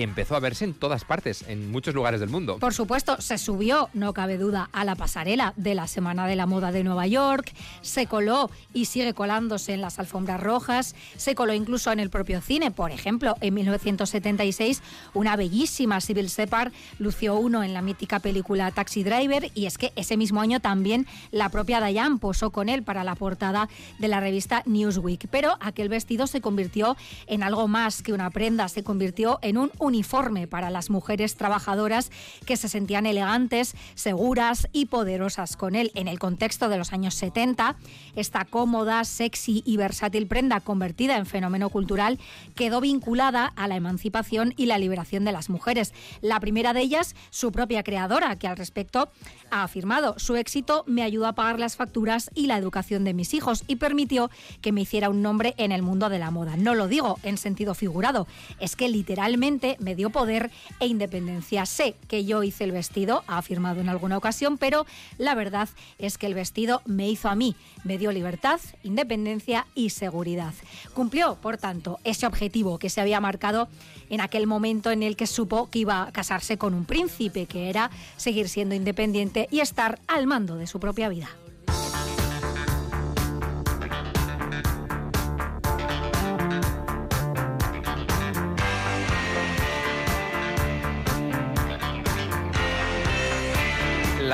empezó 0.02 0.36
a 0.36 0.40
verse 0.40 0.64
en 0.64 0.74
todas 0.74 1.04
partes, 1.04 1.44
en 1.48 1.70
muchos 1.70 1.94
lugares 1.94 2.20
del 2.20 2.28
mundo. 2.28 2.58
Por 2.58 2.74
supuesto, 2.74 3.20
se 3.20 3.38
subió, 3.38 3.88
no 3.94 4.12
cabe 4.12 4.38
duda, 4.38 4.68
a 4.72 4.84
la 4.84 4.94
pasarela 4.94 5.54
de 5.56 5.74
la 5.74 5.86
Semana 5.86 6.26
de 6.26 6.36
la 6.36 6.46
Moda 6.46 6.72
de 6.72 6.84
Nueva 6.84 7.06
York, 7.06 7.52
se 7.80 8.06
coló 8.06 8.50
y 8.72 8.86
sigue 8.86 9.14
colándose 9.14 9.74
en 9.74 9.80
las 9.80 9.98
alfombras 9.98 10.40
rojas, 10.40 10.94
se 11.16 11.34
coló 11.34 11.52
incluso 11.54 11.92
en 11.92 12.00
el 12.00 12.10
propio 12.10 12.40
cine. 12.40 12.70
Por 12.70 12.90
ejemplo, 12.90 13.34
en 13.40 13.54
1976, 13.54 14.82
una 15.14 15.36
bellísima 15.36 16.00
Sybil 16.00 16.30
Separ 16.30 16.72
lució 16.98 17.36
uno 17.36 17.62
en 17.62 17.74
la 17.74 17.82
mítica 17.82 18.20
película 18.20 18.70
Taxi 18.70 19.02
Driver 19.02 19.50
y 19.54 19.66
es 19.66 19.78
que 19.78 19.92
ese 19.96 20.16
mismo 20.16 20.40
año 20.40 20.60
también 20.60 21.06
la 21.30 21.48
propia 21.48 21.80
Diane 21.80 22.18
posó 22.18 22.50
con 22.50 22.68
él 22.68 22.82
para 22.82 23.04
la 23.04 23.14
portada 23.14 23.68
de 23.98 24.08
la 24.08 24.20
revista 24.20 24.62
Newsweek. 24.66 25.28
Pero 25.30 25.56
aquel 25.60 25.88
vestido 25.88 26.26
se 26.26 26.40
convirtió 26.40 26.96
en 27.26 27.42
algo 27.42 27.68
más 27.68 28.02
que 28.02 28.12
una 28.12 28.30
prenda, 28.30 28.68
se 28.68 28.82
convirtió 28.82 29.38
en 29.42 29.58
un 29.58 29.70
uniforme 29.88 30.46
para 30.46 30.70
las 30.70 30.88
mujeres 30.88 31.34
trabajadoras 31.34 32.10
que 32.46 32.56
se 32.56 32.68
sentían 32.68 33.06
elegantes, 33.06 33.74
seguras 33.94 34.68
y 34.72 34.86
poderosas 34.86 35.56
con 35.56 35.74
él. 35.74 35.90
En 35.94 36.06
el 36.06 36.18
contexto 36.18 36.68
de 36.68 36.78
los 36.78 36.92
años 36.92 37.14
70, 37.14 37.76
esta 38.14 38.44
cómoda, 38.44 39.04
sexy 39.04 39.62
y 39.66 39.76
versátil 39.76 40.26
prenda 40.26 40.60
convertida 40.60 41.16
en 41.16 41.26
fenómeno 41.26 41.70
cultural 41.70 42.18
quedó 42.54 42.80
vinculada 42.80 43.52
a 43.56 43.68
la 43.68 43.76
emancipación 43.76 44.54
y 44.56 44.66
la 44.66 44.78
liberación 44.78 45.24
de 45.24 45.32
las 45.32 45.50
mujeres. 45.50 45.92
La 46.20 46.40
primera 46.40 46.72
de 46.72 46.80
ellas, 46.80 47.14
su 47.30 47.50
propia 47.50 47.82
creadora, 47.82 48.36
que 48.36 48.46
al 48.46 48.56
respecto 48.56 49.10
ha 49.50 49.62
afirmado, 49.62 50.18
su 50.18 50.36
éxito 50.36 50.84
me 50.86 51.02
ayudó 51.02 51.26
a 51.26 51.34
pagar 51.34 51.58
las 51.58 51.76
facturas 51.76 52.30
y 52.34 52.46
la 52.46 52.58
educación 52.58 53.04
de 53.04 53.14
mis 53.14 53.34
hijos 53.34 53.64
y 53.66 53.76
permitió 53.76 54.30
que 54.60 54.72
me 54.72 54.82
hiciera 54.82 55.08
un 55.08 55.22
nombre 55.22 55.54
en 55.56 55.72
el 55.72 55.82
mundo 55.82 56.08
de 56.08 56.18
la 56.18 56.30
moda. 56.30 56.56
No 56.56 56.74
lo 56.74 56.88
digo 56.88 57.18
en 57.22 57.38
sentido 57.38 57.74
figurado, 57.74 58.26
es 58.60 58.76
que 58.76 58.88
literalmente 58.88 59.76
me 59.78 59.94
dio 59.94 60.10
poder 60.10 60.50
e 60.80 60.86
independencia. 60.86 61.66
Sé 61.66 61.94
que 62.08 62.24
yo 62.24 62.42
hice 62.42 62.64
el 62.64 62.72
vestido, 62.72 63.24
ha 63.26 63.38
afirmado 63.38 63.80
en 63.80 63.88
alguna 63.88 64.16
ocasión, 64.16 64.58
pero 64.58 64.86
la 65.18 65.34
verdad 65.34 65.68
es 65.98 66.18
que 66.18 66.26
el 66.26 66.34
vestido 66.34 66.82
me 66.84 67.08
hizo 67.08 67.28
a 67.28 67.34
mí, 67.34 67.56
me 67.84 67.98
dio 67.98 68.12
libertad, 68.12 68.60
independencia 68.82 69.66
y 69.74 69.90
seguridad. 69.90 70.54
Cumplió, 70.94 71.36
por 71.36 71.56
tanto, 71.56 71.98
ese 72.04 72.26
objetivo 72.26 72.78
que 72.78 72.90
se 72.90 73.00
había 73.00 73.20
marcado 73.20 73.68
en 74.10 74.20
aquel 74.20 74.46
momento 74.46 74.90
en 74.90 75.02
el 75.02 75.16
que 75.16 75.26
supo 75.26 75.70
que 75.70 75.80
iba 75.80 76.02
a 76.02 76.12
casarse 76.12 76.58
con 76.58 76.74
un 76.74 76.84
príncipe, 76.84 77.46
que 77.46 77.68
era 77.68 77.90
seguir 78.16 78.48
siendo 78.48 78.74
independiente 78.74 79.48
y 79.50 79.60
estar 79.60 79.98
al 80.06 80.26
mando 80.26 80.56
de 80.56 80.66
su 80.66 80.80
propia 80.80 81.08
vida. 81.08 81.28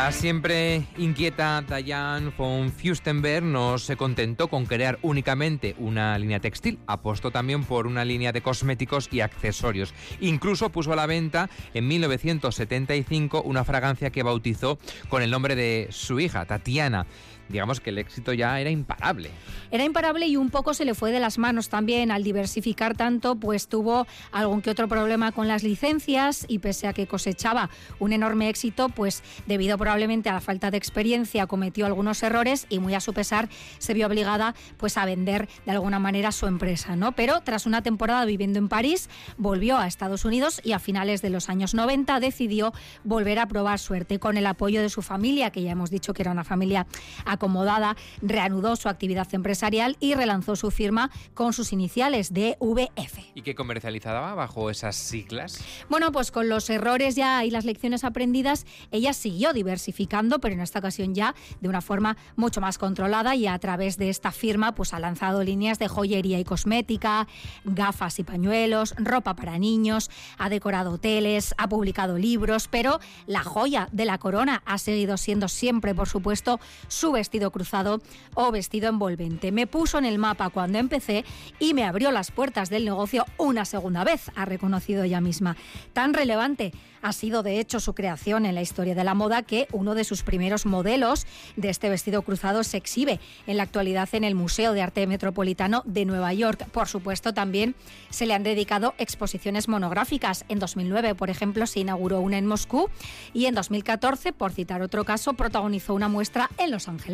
La 0.04 0.12
siempre 0.12 0.86
inquieta 0.98 1.62
Diane 1.62 2.30
von 2.36 2.70
Fürstenberg 2.70 3.42
no 3.42 3.78
se 3.78 3.96
contentó 3.96 4.48
con 4.48 4.66
crear 4.66 4.98
únicamente 5.00 5.74
una 5.78 6.18
línea 6.18 6.40
textil, 6.40 6.78
apostó 6.86 7.30
también 7.30 7.64
por 7.64 7.86
una 7.86 8.04
línea 8.04 8.30
de 8.30 8.42
cosméticos 8.42 9.08
y 9.10 9.22
accesorios. 9.22 9.94
Incluso 10.20 10.68
puso 10.68 10.92
a 10.92 10.96
la 10.96 11.06
venta 11.06 11.48
en 11.72 11.88
1975 11.88 13.40
una 13.40 13.64
fragancia 13.64 14.10
que 14.10 14.22
bautizó 14.22 14.78
con 15.08 15.22
el 15.22 15.30
nombre 15.30 15.56
de 15.56 15.88
su 15.90 16.20
hija, 16.20 16.44
Tatiana 16.44 17.06
digamos 17.48 17.80
que 17.80 17.90
el 17.90 17.98
éxito 17.98 18.32
ya 18.32 18.60
era 18.60 18.70
imparable. 18.70 19.30
Era 19.70 19.84
imparable 19.84 20.26
y 20.26 20.36
un 20.36 20.50
poco 20.50 20.74
se 20.74 20.84
le 20.84 20.94
fue 20.94 21.12
de 21.12 21.20
las 21.20 21.38
manos 21.38 21.68
también 21.68 22.10
al 22.10 22.22
diversificar 22.22 22.96
tanto, 22.96 23.36
pues 23.36 23.68
tuvo 23.68 24.06
algún 24.32 24.62
que 24.62 24.70
otro 24.70 24.88
problema 24.88 25.32
con 25.32 25.48
las 25.48 25.62
licencias 25.62 26.44
y 26.48 26.58
pese 26.58 26.86
a 26.86 26.92
que 26.92 27.06
cosechaba 27.06 27.70
un 27.98 28.12
enorme 28.12 28.48
éxito, 28.48 28.88
pues 28.88 29.22
debido 29.46 29.78
probablemente 29.78 30.28
a 30.28 30.34
la 30.34 30.40
falta 30.40 30.70
de 30.70 30.76
experiencia 30.76 31.46
cometió 31.46 31.86
algunos 31.86 32.22
errores 32.22 32.66
y 32.68 32.78
muy 32.78 32.94
a 32.94 33.00
su 33.00 33.12
pesar 33.12 33.48
se 33.78 33.94
vio 33.94 34.06
obligada 34.06 34.54
pues 34.76 34.96
a 34.96 35.04
vender 35.04 35.48
de 35.66 35.72
alguna 35.72 35.98
manera 35.98 36.32
su 36.32 36.46
empresa, 36.46 36.96
¿no? 36.96 37.12
Pero 37.12 37.40
tras 37.40 37.66
una 37.66 37.82
temporada 37.82 38.24
viviendo 38.24 38.58
en 38.58 38.68
París, 38.68 39.08
volvió 39.36 39.78
a 39.78 39.86
Estados 39.86 40.24
Unidos 40.24 40.60
y 40.64 40.72
a 40.72 40.78
finales 40.78 41.22
de 41.22 41.30
los 41.30 41.48
años 41.48 41.74
90 41.74 42.20
decidió 42.20 42.72
volver 43.02 43.38
a 43.38 43.46
probar 43.46 43.78
suerte 43.78 44.18
con 44.18 44.36
el 44.36 44.46
apoyo 44.46 44.82
de 44.82 44.88
su 44.88 45.02
familia, 45.02 45.50
que 45.50 45.62
ya 45.62 45.72
hemos 45.72 45.90
dicho 45.90 46.14
que 46.14 46.22
era 46.22 46.30
una 46.30 46.44
familia 46.44 46.86
acomodada, 47.34 47.96
reanudó 48.22 48.76
su 48.76 48.88
actividad 48.88 49.32
empresarial 49.32 49.96
y 50.00 50.14
relanzó 50.14 50.56
su 50.56 50.70
firma 50.70 51.10
con 51.34 51.52
sus 51.52 51.72
iniciales 51.72 52.32
DVF. 52.32 53.18
¿Y 53.34 53.42
qué 53.42 53.54
comercializaba 53.54 54.34
bajo 54.34 54.70
esas 54.70 54.96
siglas? 54.96 55.62
Bueno, 55.88 56.12
pues 56.12 56.30
con 56.30 56.48
los 56.48 56.68
errores 56.70 57.14
ya 57.14 57.44
y 57.44 57.50
las 57.50 57.64
lecciones 57.64 58.04
aprendidas, 58.04 58.66
ella 58.90 59.12
siguió 59.12 59.52
diversificando, 59.52 60.40
pero 60.40 60.54
en 60.54 60.60
esta 60.60 60.78
ocasión 60.78 61.14
ya 61.14 61.34
de 61.60 61.68
una 61.68 61.80
forma 61.80 62.16
mucho 62.36 62.60
más 62.60 62.78
controlada 62.78 63.34
y 63.36 63.46
a 63.46 63.58
través 63.58 63.96
de 63.96 64.08
esta 64.08 64.32
firma 64.32 64.74
pues 64.74 64.94
ha 64.94 64.98
lanzado 64.98 65.42
líneas 65.42 65.78
de 65.78 65.88
joyería 65.88 66.38
y 66.38 66.44
cosmética, 66.44 67.26
gafas 67.64 68.18
y 68.18 68.24
pañuelos, 68.24 68.94
ropa 68.98 69.34
para 69.34 69.58
niños, 69.58 70.10
ha 70.38 70.48
decorado 70.48 70.92
hoteles, 70.92 71.54
ha 71.58 71.68
publicado 71.68 72.18
libros, 72.18 72.68
pero 72.68 73.00
la 73.26 73.42
joya 73.42 73.88
de 73.92 74.04
la 74.04 74.18
corona 74.18 74.62
ha 74.66 74.78
seguido 74.78 75.16
siendo 75.16 75.48
siempre, 75.48 75.94
por 75.94 76.08
supuesto, 76.08 76.60
su 76.88 77.12
vestido 77.24 77.50
cruzado 77.50 78.02
o 78.34 78.52
vestido 78.52 78.90
envolvente. 78.90 79.50
Me 79.50 79.66
puso 79.66 79.96
en 79.96 80.04
el 80.04 80.18
mapa 80.18 80.50
cuando 80.50 80.76
empecé 80.76 81.24
y 81.58 81.72
me 81.72 81.84
abrió 81.84 82.10
las 82.10 82.30
puertas 82.30 82.68
del 82.68 82.84
negocio 82.84 83.24
una 83.38 83.64
segunda 83.64 84.04
vez, 84.04 84.30
ha 84.36 84.44
reconocido 84.44 85.04
ella 85.04 85.22
misma. 85.22 85.56
Tan 85.94 86.12
relevante 86.12 86.72
ha 87.04 87.12
sido 87.12 87.42
de 87.42 87.60
hecho 87.60 87.80
su 87.80 87.94
creación 87.94 88.46
en 88.46 88.54
la 88.54 88.62
historia 88.62 88.94
de 88.94 89.04
la 89.04 89.12
moda 89.12 89.42
que 89.42 89.68
uno 89.72 89.94
de 89.94 90.04
sus 90.04 90.22
primeros 90.22 90.64
modelos 90.64 91.26
de 91.56 91.68
este 91.68 91.90
vestido 91.90 92.22
cruzado 92.22 92.64
se 92.64 92.78
exhibe 92.78 93.20
en 93.46 93.58
la 93.58 93.62
actualidad 93.62 94.08
en 94.12 94.24
el 94.24 94.34
Museo 94.34 94.72
de 94.72 94.80
Arte 94.80 95.06
Metropolitano 95.06 95.82
de 95.84 96.06
Nueva 96.06 96.32
York. 96.32 96.66
Por 96.72 96.88
supuesto, 96.88 97.34
también 97.34 97.74
se 98.08 98.24
le 98.24 98.32
han 98.32 98.42
dedicado 98.42 98.94
exposiciones 98.96 99.68
monográficas. 99.68 100.46
En 100.48 100.58
2009, 100.58 101.14
por 101.14 101.28
ejemplo, 101.28 101.66
se 101.66 101.80
inauguró 101.80 102.20
una 102.20 102.38
en 102.38 102.46
Moscú 102.46 102.88
y 103.34 103.46
en 103.46 103.54
2014, 103.54 104.32
por 104.32 104.52
citar 104.52 104.80
otro 104.80 105.04
caso, 105.04 105.34
protagonizó 105.34 105.92
una 105.92 106.08
muestra 106.08 106.48
en 106.56 106.70
Los 106.70 106.88
Ángeles. 106.88 107.13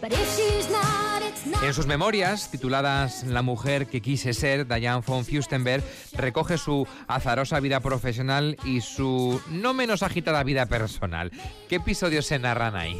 But 0.00 0.12
if 0.12 0.36
she's 0.36 0.70
not, 0.70 1.22
it's 1.22 1.46
not. 1.46 1.62
En 1.62 1.74
sus 1.74 1.86
memorias, 1.86 2.50
tituladas 2.50 3.24
La 3.24 3.42
mujer 3.42 3.86
que 3.86 4.00
quise 4.00 4.32
ser, 4.32 4.66
Diane 4.66 5.02
von 5.02 5.24
Fürstenberg 5.24 5.82
recoge 6.20 6.58
su 6.58 6.86
azarosa 7.06 7.60
vida 7.60 7.80
profesional 7.80 8.56
y 8.64 8.80
su 8.80 9.40
no 9.50 9.74
menos 9.74 10.02
agitada 10.02 10.42
vida 10.42 10.66
personal. 10.66 11.30
¿Qué 11.68 11.76
episodios 11.76 12.26
se 12.26 12.38
narran 12.38 12.76
ahí? 12.76 12.96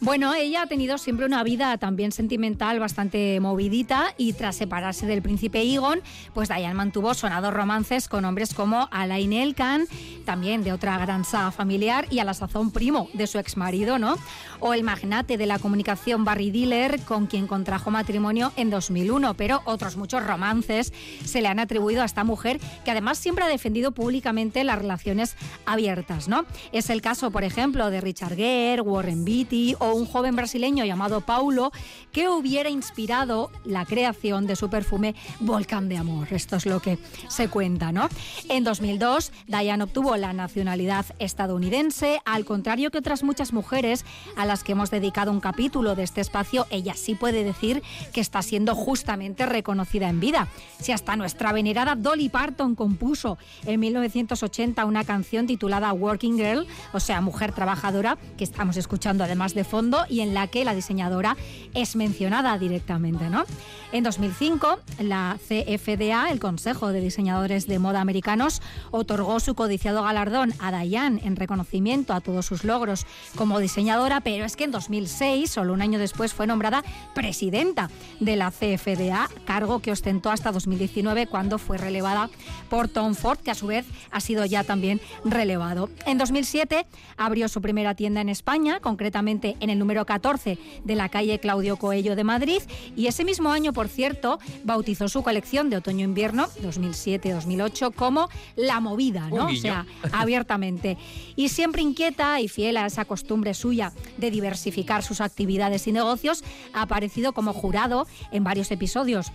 Bueno, 0.00 0.34
ella 0.34 0.62
ha 0.62 0.66
tenido 0.66 0.98
siempre 0.98 1.26
una 1.26 1.42
vida 1.42 1.76
también 1.78 2.12
sentimental 2.12 2.78
bastante 2.78 3.40
movidita 3.40 4.14
y 4.16 4.34
tras 4.34 4.56
separarse 4.56 5.06
del 5.06 5.22
príncipe 5.22 5.62
Egon, 5.62 6.00
pues 6.32 6.48
Diane 6.48 6.74
mantuvo 6.74 7.14
sonados 7.14 7.52
romances 7.52 8.08
con 8.08 8.24
hombres 8.24 8.54
como 8.54 8.88
Alain 8.90 9.32
Elkan, 9.32 9.86
también 10.24 10.62
de 10.62 10.72
otra 10.72 10.98
gran 10.98 11.24
familiar 11.24 12.06
y 12.10 12.18
a 12.18 12.24
la 12.24 12.34
sazón 12.34 12.70
primo 12.70 13.08
de 13.14 13.26
su 13.26 13.38
exmarido, 13.38 13.98
¿no? 13.98 14.16
O 14.60 14.74
el 14.74 14.84
magnate 14.84 15.36
de 15.36 15.46
la 15.46 15.58
comunicación 15.58 16.24
Barry 16.24 16.50
Diller, 16.50 17.00
con 17.00 17.26
quien 17.26 17.46
contrajo 17.46 17.90
matrimonio 17.90 18.52
en 18.56 18.70
2001, 18.70 19.34
pero 19.34 19.62
otros 19.64 19.96
muchos 19.96 20.24
romances 20.24 20.92
se 21.24 21.40
le 21.40 21.48
han 21.48 21.58
atribuido 21.58 22.02
a 22.02 22.04
esta 22.04 22.24
mujer 22.24 22.60
que 22.84 22.90
además 22.90 23.18
siempre 23.18 23.44
ha 23.44 23.48
defendido 23.48 23.92
públicamente 23.92 24.64
las 24.64 24.78
relaciones 24.78 25.36
abiertas, 25.66 26.28
¿no? 26.28 26.44
Es 26.72 26.90
el 26.90 27.02
caso, 27.02 27.30
por 27.30 27.44
ejemplo, 27.44 27.90
de 27.90 28.00
Richard 28.00 28.36
Gere, 28.36 28.82
Warren 28.82 29.24
Beatty 29.24 29.76
o 29.78 29.92
un 29.94 30.06
joven 30.06 30.36
brasileño 30.36 30.84
llamado 30.84 31.20
Paulo 31.20 31.72
que 32.12 32.28
hubiera 32.28 32.70
inspirado 32.70 33.50
la 33.64 33.84
creación 33.84 34.46
de 34.46 34.56
su 34.56 34.70
perfume 34.70 35.14
Volcán 35.40 35.88
de 35.88 35.96
Amor. 35.96 36.28
Esto 36.30 36.56
es 36.56 36.66
lo 36.66 36.80
que 36.80 36.98
se 37.28 37.48
cuenta, 37.48 37.92
¿no? 37.92 38.08
En 38.48 38.64
2002, 38.64 39.32
Diane 39.46 39.84
obtuvo 39.84 40.16
la 40.16 40.32
nacionalidad 40.32 41.06
estadounidense, 41.18 42.20
al 42.24 42.44
contrario 42.44 42.90
que 42.90 42.98
otras 42.98 43.22
muchas 43.22 43.52
mujeres 43.52 44.04
a 44.36 44.46
las 44.46 44.64
que 44.64 44.72
hemos 44.72 44.90
dedicado 44.90 45.32
un 45.32 45.40
capítulo 45.40 45.94
de 45.94 46.02
este 46.02 46.20
espacio, 46.20 46.66
ella 46.70 46.94
sí 46.94 47.14
puede 47.14 47.44
decir 47.44 47.82
que 48.12 48.20
está 48.20 48.42
siendo 48.42 48.74
justamente 48.74 49.46
reconocida 49.46 50.08
en 50.08 50.20
vida. 50.20 50.48
Si 50.80 50.92
hasta 50.92 51.16
nuestra 51.16 51.52
venerada 51.52 51.94
Dolly 51.96 52.28
Parton 52.28 52.43
compuso 52.74 53.38
en 53.64 53.80
1980 53.80 54.84
una 54.84 55.04
canción 55.04 55.46
titulada 55.46 55.92
Working 55.92 56.36
Girl, 56.36 56.66
o 56.92 57.00
sea, 57.00 57.20
mujer 57.20 57.52
trabajadora, 57.52 58.18
que 58.36 58.44
estamos 58.44 58.76
escuchando 58.76 59.24
además 59.24 59.54
de 59.54 59.64
fondo 59.64 60.04
y 60.08 60.20
en 60.20 60.34
la 60.34 60.46
que 60.48 60.64
la 60.64 60.74
diseñadora 60.74 61.36
es 61.72 61.96
mencionada 61.96 62.58
directamente, 62.58 63.30
¿no? 63.30 63.44
En 63.92 64.04
2005, 64.04 64.80
la 65.00 65.38
CFDA, 65.38 66.30
el 66.30 66.40
Consejo 66.40 66.88
de 66.88 67.00
Diseñadores 67.00 67.66
de 67.66 67.78
Moda 67.78 68.00
Americanos, 68.00 68.60
otorgó 68.90 69.38
su 69.40 69.54
codiciado 69.54 70.02
galardón 70.02 70.52
a 70.58 70.72
Diane 70.82 71.20
en 71.24 71.36
reconocimiento 71.36 72.12
a 72.12 72.20
todos 72.20 72.44
sus 72.44 72.64
logros 72.64 73.06
como 73.36 73.60
diseñadora, 73.60 74.20
pero 74.20 74.44
es 74.44 74.56
que 74.56 74.64
en 74.64 74.72
2006, 74.72 75.50
solo 75.50 75.72
un 75.72 75.80
año 75.80 75.98
después, 75.98 76.34
fue 76.34 76.46
nombrada 76.46 76.82
presidenta 77.14 77.88
de 78.20 78.36
la 78.36 78.50
CFDA, 78.50 79.28
cargo 79.44 79.78
que 79.80 79.92
ostentó 79.92 80.30
hasta 80.30 80.50
2019 80.50 81.28
cuando 81.28 81.58
fue 81.58 81.78
relevada 81.78 82.30
por 82.68 82.88
Tom 82.88 83.14
Ford, 83.14 83.38
que 83.38 83.50
a 83.50 83.54
su 83.54 83.66
vez 83.66 83.86
ha 84.10 84.20
sido 84.20 84.44
ya 84.44 84.64
también 84.64 85.00
relevado. 85.24 85.90
En 86.06 86.18
2007 86.18 86.86
abrió 87.16 87.48
su 87.48 87.60
primera 87.60 87.94
tienda 87.94 88.20
en 88.20 88.28
España, 88.28 88.80
concretamente 88.80 89.56
en 89.60 89.70
el 89.70 89.78
número 89.78 90.04
14 90.06 90.58
de 90.84 90.94
la 90.94 91.08
calle 91.08 91.38
Claudio 91.38 91.76
Coello 91.76 92.16
de 92.16 92.24
Madrid, 92.24 92.62
y 92.96 93.06
ese 93.06 93.24
mismo 93.24 93.50
año, 93.50 93.72
por 93.72 93.88
cierto, 93.88 94.38
bautizó 94.64 95.08
su 95.08 95.22
colección 95.22 95.70
de 95.70 95.76
otoño-invierno 95.76 96.48
2007-2008 96.62 97.94
como 97.94 98.28
La 98.56 98.80
Movida, 98.80 99.28
¿no? 99.30 99.46
O 99.46 99.56
sea, 99.56 99.86
abiertamente. 100.12 100.96
Y 101.36 101.48
siempre 101.48 101.82
inquieta 101.82 102.40
y 102.40 102.48
fiel 102.48 102.76
a 102.76 102.86
esa 102.86 103.04
costumbre 103.04 103.54
suya 103.54 103.92
de 104.16 104.30
diversificar 104.30 105.02
sus 105.02 105.20
actividades 105.20 105.86
y 105.86 105.92
negocios, 105.92 106.44
ha 106.72 106.82
aparecido 106.82 107.32
como 107.32 107.52
jurado 107.52 108.06
en 108.32 108.44
varios 108.44 108.70
episodios 108.70 109.32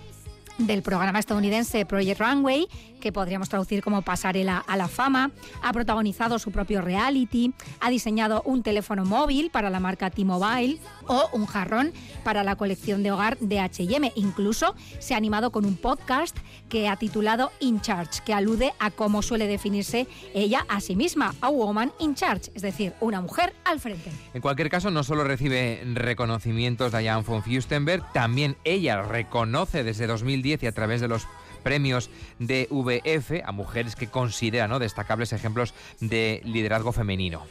del 0.59 0.81
programa 0.81 1.19
estadounidense 1.19 1.85
Project 1.85 2.19
Runway, 2.19 2.67
que 2.99 3.11
podríamos 3.11 3.49
traducir 3.49 3.83
como 3.83 4.01
pasarela 4.01 4.63
a 4.67 4.77
la 4.77 4.87
fama, 4.87 5.31
ha 5.61 5.73
protagonizado 5.73 6.39
su 6.39 6.51
propio 6.51 6.81
reality, 6.81 7.53
ha 7.79 7.89
diseñado 7.89 8.41
un 8.45 8.63
teléfono 8.63 9.05
móvil 9.05 9.49
para 9.51 9.69
la 9.69 9.79
marca 9.79 10.09
T-Mobile 10.09 10.79
o 11.07 11.29
un 11.33 11.45
jarrón 11.45 11.91
para 12.23 12.43
la 12.43 12.55
colección 12.55 13.03
de 13.03 13.11
hogar 13.11 13.37
de 13.39 13.59
H&M. 13.59 14.11
Incluso 14.15 14.75
se 14.99 15.13
ha 15.13 15.17
animado 15.17 15.51
con 15.51 15.65
un 15.65 15.75
podcast 15.75 16.37
que 16.69 16.87
ha 16.87 16.95
titulado 16.97 17.51
In 17.59 17.81
Charge, 17.81 18.21
que 18.25 18.33
alude 18.33 18.73
a 18.79 18.91
cómo 18.91 19.21
suele 19.21 19.47
definirse 19.47 20.07
ella 20.33 20.65
a 20.69 20.79
sí 20.81 20.95
misma, 20.95 21.33
a 21.41 21.49
woman 21.49 21.91
in 21.99 22.15
charge, 22.15 22.51
es 22.53 22.61
decir, 22.61 22.93
una 22.99 23.21
mujer 23.21 23.53
al 23.65 23.79
frente. 23.79 24.11
En 24.33 24.41
cualquier 24.41 24.69
caso, 24.69 24.91
no 24.91 25.03
solo 25.03 25.23
recibe 25.23 25.81
reconocimientos 25.93 26.91
Diane 26.91 27.23
von 27.23 27.43
Fürstenberg, 27.43 28.03
también 28.13 28.57
ella 28.63 29.01
reconoce 29.01 29.83
desde 29.83 30.07
2010 30.07 30.63
y 30.63 30.67
a 30.67 30.71
través 30.71 31.01
de 31.01 31.07
los 31.07 31.27
premios 31.59 32.09
de 32.39 32.67
VF 32.71 33.43
a 33.45 33.51
mujeres 33.51 33.95
que 33.95 34.07
considera 34.07 34.67
¿no? 34.67 34.79
destacables 34.79 35.33
ejemplos 35.33 35.73
de 35.99 36.41
liderazgo 36.45 36.91
femenino. 36.91 37.45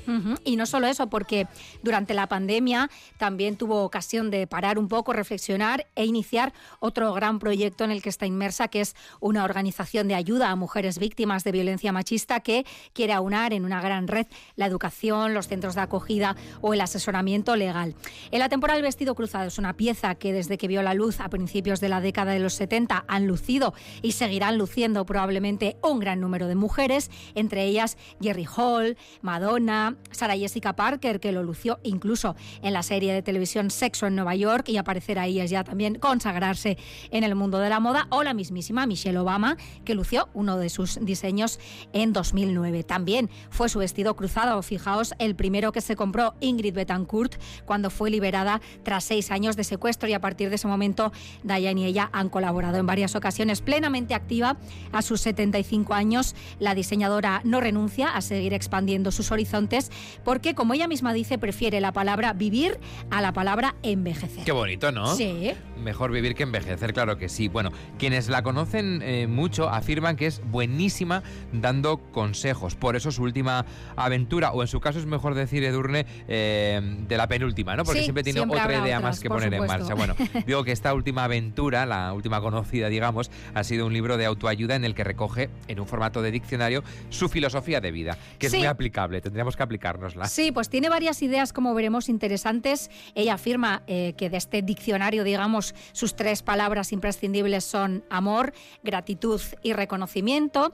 Y 0.44 0.56
no 0.56 0.66
solo 0.66 0.86
eso, 0.86 1.08
porque 1.08 1.46
durante 1.82 2.14
la 2.14 2.26
pandemia 2.26 2.90
también 3.18 3.56
tuvo 3.56 3.84
ocasión 3.84 4.30
de 4.30 4.46
parar 4.46 4.78
un 4.78 4.88
poco, 4.88 5.12
reflexionar 5.12 5.86
e 5.94 6.04
iniciar 6.04 6.52
otro 6.80 7.12
gran 7.12 7.38
proyecto 7.38 7.84
en 7.84 7.90
el 7.90 8.02
que 8.02 8.08
está 8.08 8.26
inmersa, 8.26 8.68
que 8.68 8.80
es 8.80 8.94
una 9.20 9.44
organización 9.44 10.08
de 10.08 10.14
ayuda 10.14 10.50
a 10.50 10.56
mujeres 10.56 10.98
víctimas 10.98 11.44
de 11.44 11.52
violencia 11.52 11.92
machista 11.92 12.40
que 12.40 12.64
quiere 12.92 13.12
aunar 13.12 13.52
en 13.52 13.64
una 13.64 13.80
gran 13.80 14.08
red 14.08 14.26
la 14.56 14.66
educación, 14.66 15.34
los 15.34 15.48
centros 15.48 15.74
de 15.74 15.82
acogida 15.82 16.36
o 16.60 16.74
el 16.74 16.80
asesoramiento 16.80 17.56
legal. 17.56 17.94
El 18.30 18.42
atemporal 18.42 18.82
vestido 18.82 19.14
cruzado 19.14 19.48
es 19.48 19.58
una 19.58 19.74
pieza 19.74 20.14
que 20.14 20.32
desde 20.32 20.58
que 20.58 20.68
vio 20.68 20.82
la 20.82 20.94
luz 20.94 21.20
a 21.20 21.28
principios 21.28 21.80
de 21.80 21.88
la 21.88 22.00
década 22.00 22.32
de 22.32 22.40
los 22.40 22.54
70 22.54 23.04
han 23.06 23.26
lucido 23.26 23.74
y 24.02 24.12
seguirán 24.12 24.58
luciendo 24.58 25.04
probablemente 25.06 25.76
un 25.82 25.98
gran 25.98 26.20
número 26.20 26.46
de 26.48 26.54
mujeres, 26.54 27.10
entre 27.34 27.64
ellas 27.64 27.96
Jerry 28.20 28.46
Hall, 28.56 28.96
Madonna, 29.22 29.96
Sarah 30.10 30.36
Jessica 30.36 30.76
Parker, 30.76 31.20
que 31.20 31.32
lo 31.32 31.42
lució 31.42 31.78
incluso 31.82 32.36
en 32.62 32.72
la 32.72 32.82
serie 32.82 33.12
de 33.12 33.22
televisión 33.22 33.70
Sexo 33.70 34.06
en 34.06 34.14
Nueva 34.14 34.34
York 34.34 34.68
y 34.68 34.76
aparecer 34.76 35.18
ahí 35.18 35.38
ya 35.46 35.64
también 35.64 35.96
consagrarse 35.96 36.78
en 37.10 37.24
el 37.24 37.34
mundo 37.34 37.58
de 37.58 37.68
la 37.68 37.80
moda, 37.80 38.06
o 38.10 38.22
la 38.22 38.34
mismísima 38.34 38.86
Michelle 38.86 39.18
Obama, 39.18 39.56
que 39.84 39.94
lució 39.94 40.28
uno 40.34 40.56
de 40.58 40.68
sus 40.68 40.98
diseños 41.04 41.60
en 41.92 42.12
2009. 42.12 42.82
También 42.82 43.30
fue 43.50 43.68
su 43.68 43.78
vestido 43.78 44.16
cruzado, 44.16 44.60
fijaos, 44.62 45.14
el 45.18 45.36
primero 45.36 45.72
que 45.72 45.80
se 45.80 45.96
compró 45.96 46.34
Ingrid 46.40 46.74
Betancourt 46.74 47.36
cuando 47.64 47.90
fue 47.90 48.10
liberada 48.10 48.60
tras 48.82 49.04
seis 49.04 49.30
años 49.30 49.56
de 49.56 49.64
secuestro 49.64 50.08
y 50.08 50.14
a 50.14 50.20
partir 50.20 50.48
de 50.48 50.56
ese 50.56 50.68
momento 50.68 51.12
Diane 51.42 51.82
y 51.82 51.84
ella 51.84 52.10
han 52.12 52.28
colaborado 52.28 52.78
en 52.78 52.86
varias 52.86 53.14
ocasiones 53.14 53.60
plenas 53.60 53.87
activa 54.14 54.56
a 54.92 55.02
sus 55.02 55.20
75 55.20 55.94
años. 55.94 56.34
La 56.58 56.74
diseñadora 56.74 57.40
no 57.44 57.60
renuncia 57.60 58.08
a 58.08 58.20
seguir 58.20 58.54
expandiendo 58.54 59.10
sus 59.10 59.32
horizontes 59.32 59.90
porque, 60.24 60.54
como 60.54 60.74
ella 60.74 60.88
misma 60.88 61.12
dice, 61.12 61.38
prefiere 61.38 61.80
la 61.80 61.92
palabra 61.92 62.32
vivir 62.32 62.78
a 63.10 63.20
la 63.20 63.32
palabra 63.32 63.74
envejecer. 63.82 64.44
Qué 64.44 64.52
bonito, 64.52 64.92
¿no? 64.92 65.14
Sí. 65.14 65.52
Mejor 65.82 66.12
vivir 66.12 66.34
que 66.34 66.42
envejecer, 66.42 66.92
claro 66.92 67.18
que 67.18 67.28
sí. 67.28 67.48
Bueno, 67.48 67.70
quienes 67.98 68.28
la 68.28 68.42
conocen 68.42 69.00
eh, 69.02 69.26
mucho 69.26 69.68
afirman 69.68 70.16
que 70.16 70.26
es 70.26 70.42
buenísima 70.44 71.22
dando 71.52 71.98
consejos. 72.12 72.74
Por 72.74 72.96
eso 72.96 73.10
su 73.10 73.22
última 73.22 73.64
aventura, 73.96 74.52
o 74.52 74.62
en 74.62 74.68
su 74.68 74.80
caso 74.80 74.98
es 74.98 75.06
mejor 75.06 75.34
decir, 75.34 75.64
Edurne, 75.64 76.06
eh, 76.28 76.80
de 77.08 77.16
la 77.16 77.28
penúltima, 77.28 77.76
¿no? 77.76 77.84
Porque 77.84 78.02
siempre 78.02 78.22
tiene 78.22 78.40
otra 78.40 78.84
idea 78.84 79.00
más 79.00 79.20
que 79.20 79.28
poner 79.28 79.52
en 79.54 79.66
marcha. 79.66 79.94
Bueno, 79.94 80.14
digo 80.46 80.64
que 80.64 80.72
esta 80.72 80.94
última 80.94 81.24
aventura, 81.24 81.86
la 81.86 82.12
última 82.12 82.40
conocida, 82.40 82.88
digamos, 82.88 83.30
ha 83.54 83.64
sido 83.64 83.86
un 83.86 83.92
libro 83.92 84.16
de 84.16 84.26
autoayuda 84.26 84.74
en 84.74 84.84
el 84.84 84.94
que 84.94 85.04
recoge, 85.04 85.50
en 85.68 85.80
un 85.80 85.86
formato 85.86 86.22
de 86.22 86.30
diccionario, 86.30 86.82
su 87.10 87.28
filosofía 87.28 87.80
de 87.80 87.90
vida, 87.90 88.18
que 88.38 88.48
es 88.48 88.54
muy 88.54 88.66
aplicable, 88.66 89.20
tendríamos 89.20 89.56
que 89.56 89.62
aplicárnosla. 89.62 90.26
Sí, 90.26 90.52
pues 90.52 90.68
tiene 90.68 90.88
varias 90.88 91.22
ideas, 91.22 91.52
como 91.52 91.74
veremos, 91.74 92.08
interesantes. 92.08 92.90
Ella 93.14 93.34
afirma 93.34 93.82
eh, 93.86 94.14
que 94.16 94.30
de 94.30 94.36
este 94.36 94.62
diccionario, 94.62 95.24
digamos, 95.24 95.67
sus 95.92 96.14
tres 96.14 96.42
palabras 96.42 96.92
imprescindibles 96.92 97.64
son 97.64 98.04
amor, 98.10 98.52
gratitud 98.82 99.40
y 99.62 99.72
reconocimiento. 99.72 100.72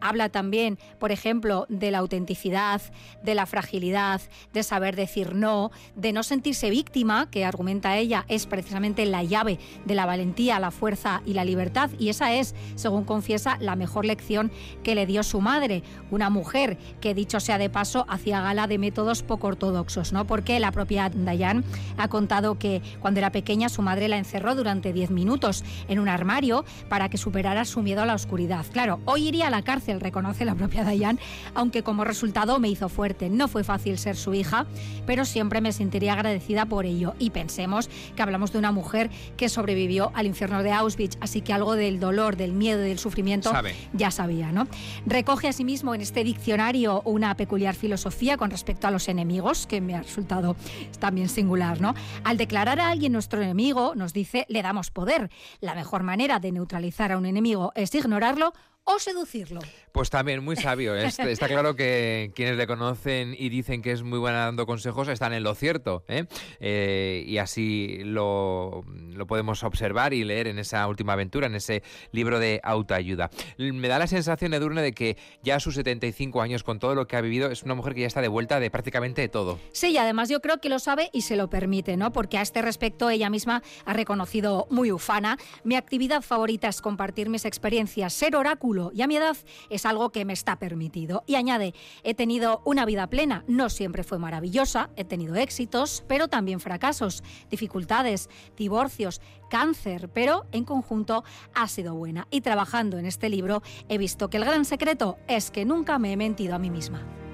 Habla 0.00 0.28
también, 0.28 0.78
por 0.98 1.12
ejemplo, 1.12 1.66
de 1.68 1.90
la 1.90 1.98
autenticidad, 1.98 2.82
de 3.22 3.34
la 3.34 3.46
fragilidad, 3.46 4.20
de 4.52 4.62
saber 4.62 4.96
decir 4.96 5.34
no, 5.34 5.70
de 5.94 6.12
no 6.12 6.22
sentirse 6.22 6.70
víctima, 6.70 7.30
que 7.30 7.44
argumenta 7.44 7.96
ella 7.96 8.24
es 8.28 8.46
precisamente 8.46 9.06
la 9.06 9.22
llave 9.22 9.58
de 9.84 9.94
la 9.94 10.06
valentía, 10.06 10.60
la 10.60 10.70
fuerza 10.70 11.22
y 11.24 11.32
la 11.32 11.44
libertad. 11.44 11.90
Y 11.98 12.10
esa 12.10 12.34
es, 12.34 12.54
según 12.74 13.04
confiesa, 13.04 13.56
la 13.60 13.76
mejor 13.76 14.04
lección 14.04 14.52
que 14.82 14.94
le 14.94 15.06
dio 15.06 15.22
su 15.22 15.40
madre, 15.40 15.82
una 16.10 16.30
mujer 16.30 16.78
que, 17.00 17.14
dicho 17.14 17.40
sea 17.40 17.58
de 17.58 17.70
paso, 17.70 18.04
hacía 18.08 18.42
gala 18.42 18.66
de 18.66 18.78
métodos 18.78 19.22
poco 19.22 19.48
ortodoxos, 19.48 20.12
¿no? 20.12 20.26
Porque 20.26 20.60
la 20.60 20.72
propia 20.72 21.08
Dayan 21.08 21.64
ha 21.96 22.08
contado 22.08 22.58
que 22.58 22.82
cuando 23.00 23.18
era 23.18 23.32
pequeña 23.32 23.68
su 23.68 23.82
madre 23.82 24.08
la 24.08 24.18
encerró 24.18 24.35
encerró 24.36 24.54
durante 24.54 24.92
10 24.92 25.12
minutos 25.12 25.64
en 25.88 25.98
un 25.98 26.10
armario 26.10 26.66
para 26.90 27.08
que 27.08 27.16
superara 27.16 27.64
su 27.64 27.80
miedo 27.80 28.02
a 28.02 28.06
la 28.06 28.14
oscuridad. 28.14 28.66
Claro, 28.70 29.00
hoy 29.06 29.28
iría 29.28 29.46
a 29.46 29.50
la 29.50 29.62
cárcel, 29.62 29.98
reconoce 29.98 30.44
la 30.44 30.54
propia 30.54 30.84
Dayan, 30.84 31.18
aunque 31.54 31.82
como 31.82 32.04
resultado 32.04 32.58
me 32.58 32.68
hizo 32.68 32.90
fuerte. 32.90 33.30
No 33.30 33.48
fue 33.48 33.64
fácil 33.64 33.96
ser 33.96 34.14
su 34.14 34.34
hija, 34.34 34.66
pero 35.06 35.24
siempre 35.24 35.62
me 35.62 35.72
sentiría 35.72 36.12
agradecida 36.12 36.66
por 36.66 36.84
ello. 36.84 37.14
Y 37.18 37.30
pensemos 37.30 37.88
que 38.14 38.20
hablamos 38.20 38.52
de 38.52 38.58
una 38.58 38.72
mujer 38.72 39.08
que 39.38 39.48
sobrevivió 39.48 40.12
al 40.12 40.26
infierno 40.26 40.62
de 40.62 40.72
Auschwitz, 40.72 41.16
así 41.22 41.40
que 41.40 41.54
algo 41.54 41.74
del 41.74 41.98
dolor, 41.98 42.36
del 42.36 42.52
miedo 42.52 42.84
y 42.84 42.88
del 42.90 42.98
sufrimiento 42.98 43.50
ya 43.94 44.10
sabía, 44.10 44.52
¿no? 44.52 44.68
Recoge 45.06 45.48
asimismo 45.48 45.94
en 45.94 46.02
este 46.02 46.24
diccionario 46.24 47.00
una 47.06 47.34
peculiar 47.38 47.74
filosofía 47.74 48.36
con 48.36 48.50
respecto 48.50 48.86
a 48.86 48.90
los 48.90 49.08
enemigos, 49.08 49.66
que 49.66 49.80
me 49.80 49.94
ha 49.94 50.02
resultado 50.02 50.56
también 50.98 51.30
singular, 51.30 51.80
¿no? 51.80 51.94
Al 52.22 52.36
declarar 52.36 52.80
a 52.80 52.90
alguien 52.90 53.12
nuestro 53.12 53.40
enemigo, 53.40 53.94
nos 53.94 54.12
dice, 54.12 54.25
le 54.48 54.62
damos 54.62 54.90
poder. 54.90 55.30
La 55.60 55.74
mejor 55.74 56.02
manera 56.02 56.38
de 56.38 56.52
neutralizar 56.52 57.12
a 57.12 57.18
un 57.18 57.26
enemigo 57.26 57.72
es 57.74 57.94
ignorarlo 57.94 58.52
o 58.86 59.00
seducirlo. 59.00 59.60
Pues 59.90 60.10
también 60.10 60.44
muy 60.44 60.56
sabio. 60.56 60.94
Está, 60.94 61.48
claro 61.48 61.74
que 61.74 62.30
quienes 62.34 62.56
le 62.56 62.66
conocen 62.68 63.34
y 63.36 63.48
dicen 63.48 63.82
que 63.82 63.90
es 63.90 64.02
muy 64.02 64.18
buena 64.18 64.44
dando 64.44 64.64
consejos 64.64 65.08
están 65.08 65.32
en 65.32 65.42
lo 65.42 65.54
cierto. 65.54 66.04
¿eh? 66.06 66.26
Eh, 66.60 67.24
y 67.26 67.38
así 67.38 67.98
lo, 68.04 68.84
podemos 69.26 69.64
observar 69.64 70.14
y 70.14 70.22
leer 70.22 70.46
en 70.46 70.60
esa 70.60 70.86
última 70.86 71.14
aventura, 71.14 71.48
en 71.48 71.56
ese 71.56 71.82
libro 72.12 72.38
de 72.38 72.60
autoayuda. 72.62 73.30
Me 73.58 73.88
da 73.88 73.98
la 73.98 74.06
sensación, 74.06 74.54
Edurne, 74.54 74.82
de 74.82 74.92
que 74.92 75.16
ya 75.42 75.56
a 75.56 75.60
sus 75.60 75.74
75 75.74 76.40
años, 76.40 76.62
con 76.62 76.78
todo 76.78 76.94
lo 76.94 77.08
que 77.08 77.16
ha 77.16 77.20
vivido, 77.20 77.50
es 77.50 77.64
una 77.64 77.74
mujer 77.74 77.94
que 77.94 78.02
ya 78.02 78.06
está 78.06 78.20
de 78.20 78.28
vuelta 78.28 78.60
de 78.60 78.70
prácticamente 78.70 79.28
todo. 79.28 79.58
Sí, 79.72 79.88
y 79.88 79.98
además 79.98 80.28
yo 80.28 80.40
creo 80.40 80.58
que 80.58 80.68
lo 80.68 80.78
sabe 80.78 81.10
y 81.12 81.22
se 81.22 81.34
lo 81.34 81.50
permite, 81.50 81.96
¿no? 81.96 82.12
Porque 82.12 82.38
a 82.38 82.42
este 82.42 82.62
respecto 82.62 83.10
ella 83.10 83.30
misma 83.30 83.64
ha 83.84 83.92
reconocido 83.94 84.68
muy 84.70 84.92
ufana. 84.92 85.38
Mi 85.64 85.74
actividad 85.74 86.22
favorita 86.22 86.68
es 86.68 86.80
compartir 86.80 87.28
mis 87.28 87.44
experiencias, 87.44 88.12
ser 88.12 88.36
oráculo 88.36 88.75
y 88.92 89.02
a 89.02 89.06
mi 89.06 89.16
edad 89.16 89.36
es 89.70 89.86
algo 89.86 90.10
que 90.10 90.24
me 90.24 90.32
está 90.32 90.58
permitido. 90.58 91.24
Y 91.26 91.34
añade, 91.34 91.74
he 92.02 92.14
tenido 92.14 92.62
una 92.64 92.84
vida 92.84 93.06
plena, 93.08 93.44
no 93.46 93.70
siempre 93.70 94.04
fue 94.04 94.18
maravillosa, 94.18 94.90
he 94.96 95.04
tenido 95.04 95.34
éxitos, 95.36 96.04
pero 96.06 96.28
también 96.28 96.60
fracasos, 96.60 97.22
dificultades, 97.50 98.28
divorcios, 98.56 99.20
cáncer, 99.50 100.08
pero 100.08 100.46
en 100.52 100.64
conjunto 100.64 101.24
ha 101.54 101.68
sido 101.68 101.94
buena. 101.94 102.26
Y 102.30 102.40
trabajando 102.40 102.98
en 102.98 103.06
este 103.06 103.28
libro 103.28 103.62
he 103.88 103.98
visto 103.98 104.28
que 104.28 104.36
el 104.36 104.44
gran 104.44 104.64
secreto 104.64 105.18
es 105.28 105.50
que 105.50 105.64
nunca 105.64 105.98
me 105.98 106.12
he 106.12 106.16
mentido 106.16 106.54
a 106.54 106.58
mí 106.58 106.70
misma. 106.70 107.25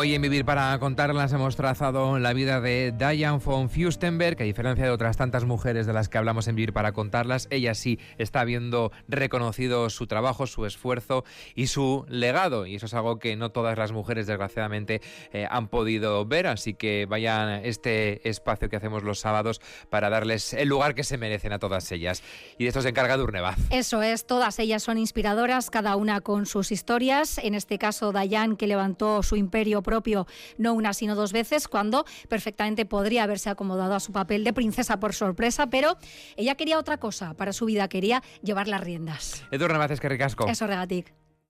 Hoy 0.00 0.14
en 0.14 0.22
Vivir 0.22 0.46
para 0.46 0.78
contarlas 0.78 1.30
hemos 1.34 1.56
trazado 1.56 2.18
la 2.18 2.32
vida 2.32 2.62
de 2.62 2.90
Diane 2.90 3.38
von 3.44 3.68
Fürstenberg, 3.68 4.34
que 4.34 4.44
a 4.44 4.46
diferencia 4.46 4.86
de 4.86 4.90
otras 4.90 5.18
tantas 5.18 5.44
mujeres 5.44 5.86
de 5.86 5.92
las 5.92 6.08
que 6.08 6.16
hablamos 6.16 6.48
en 6.48 6.56
Vivir 6.56 6.72
para 6.72 6.92
contarlas, 6.92 7.48
ella 7.50 7.74
sí 7.74 7.98
está 8.16 8.44
viendo 8.44 8.92
reconocido 9.08 9.90
su 9.90 10.06
trabajo, 10.06 10.46
su 10.46 10.64
esfuerzo 10.64 11.26
y 11.54 11.66
su 11.66 12.06
legado. 12.08 12.64
Y 12.64 12.76
eso 12.76 12.86
es 12.86 12.94
algo 12.94 13.18
que 13.18 13.36
no 13.36 13.50
todas 13.50 13.76
las 13.76 13.92
mujeres, 13.92 14.26
desgraciadamente, 14.26 15.02
eh, 15.34 15.46
han 15.50 15.68
podido 15.68 16.24
ver. 16.24 16.46
Así 16.46 16.72
que 16.72 17.04
vayan 17.06 17.62
este 17.66 18.26
espacio 18.26 18.70
que 18.70 18.76
hacemos 18.76 19.02
los 19.02 19.18
sábados 19.18 19.60
para 19.90 20.08
darles 20.08 20.54
el 20.54 20.70
lugar 20.70 20.94
que 20.94 21.04
se 21.04 21.18
merecen 21.18 21.52
a 21.52 21.58
todas 21.58 21.92
ellas. 21.92 22.22
Y 22.56 22.64
de 22.64 22.68
esto 22.68 22.80
se 22.80 22.88
encarga 22.88 23.18
Durnebaz. 23.18 23.58
Eso 23.68 24.00
es, 24.00 24.26
todas 24.26 24.58
ellas 24.60 24.82
son 24.82 24.96
inspiradoras, 24.96 25.68
cada 25.68 25.96
una 25.96 26.22
con 26.22 26.46
sus 26.46 26.72
historias. 26.72 27.36
En 27.36 27.54
este 27.54 27.76
caso, 27.76 28.12
Diane, 28.12 28.56
que 28.56 28.66
levantó 28.66 29.22
su 29.22 29.36
imperio 29.36 29.82
propio 29.90 30.28
no 30.56 30.72
una 30.72 30.94
sino 30.94 31.16
dos 31.16 31.32
veces, 31.32 31.66
cuando 31.66 32.04
perfectamente 32.28 32.86
podría 32.86 33.24
haberse 33.24 33.50
acomodado 33.50 33.94
a 33.96 34.00
su 34.00 34.12
papel 34.12 34.44
de 34.44 34.52
princesa 34.52 35.00
por 35.00 35.14
sorpresa, 35.14 35.66
pero 35.68 35.98
ella 36.36 36.54
quería 36.54 36.78
otra 36.78 36.98
cosa 36.98 37.34
para 37.34 37.52
su 37.52 37.64
vida, 37.64 37.88
quería 37.88 38.22
llevar 38.40 38.68
las 38.68 38.80
riendas. 38.80 39.42
Edurne 39.50 39.78
Maces, 39.78 39.98
que 39.98 40.08
ricasco. 40.08 40.46
Eso, 40.46 40.68
regatic. 40.68 41.12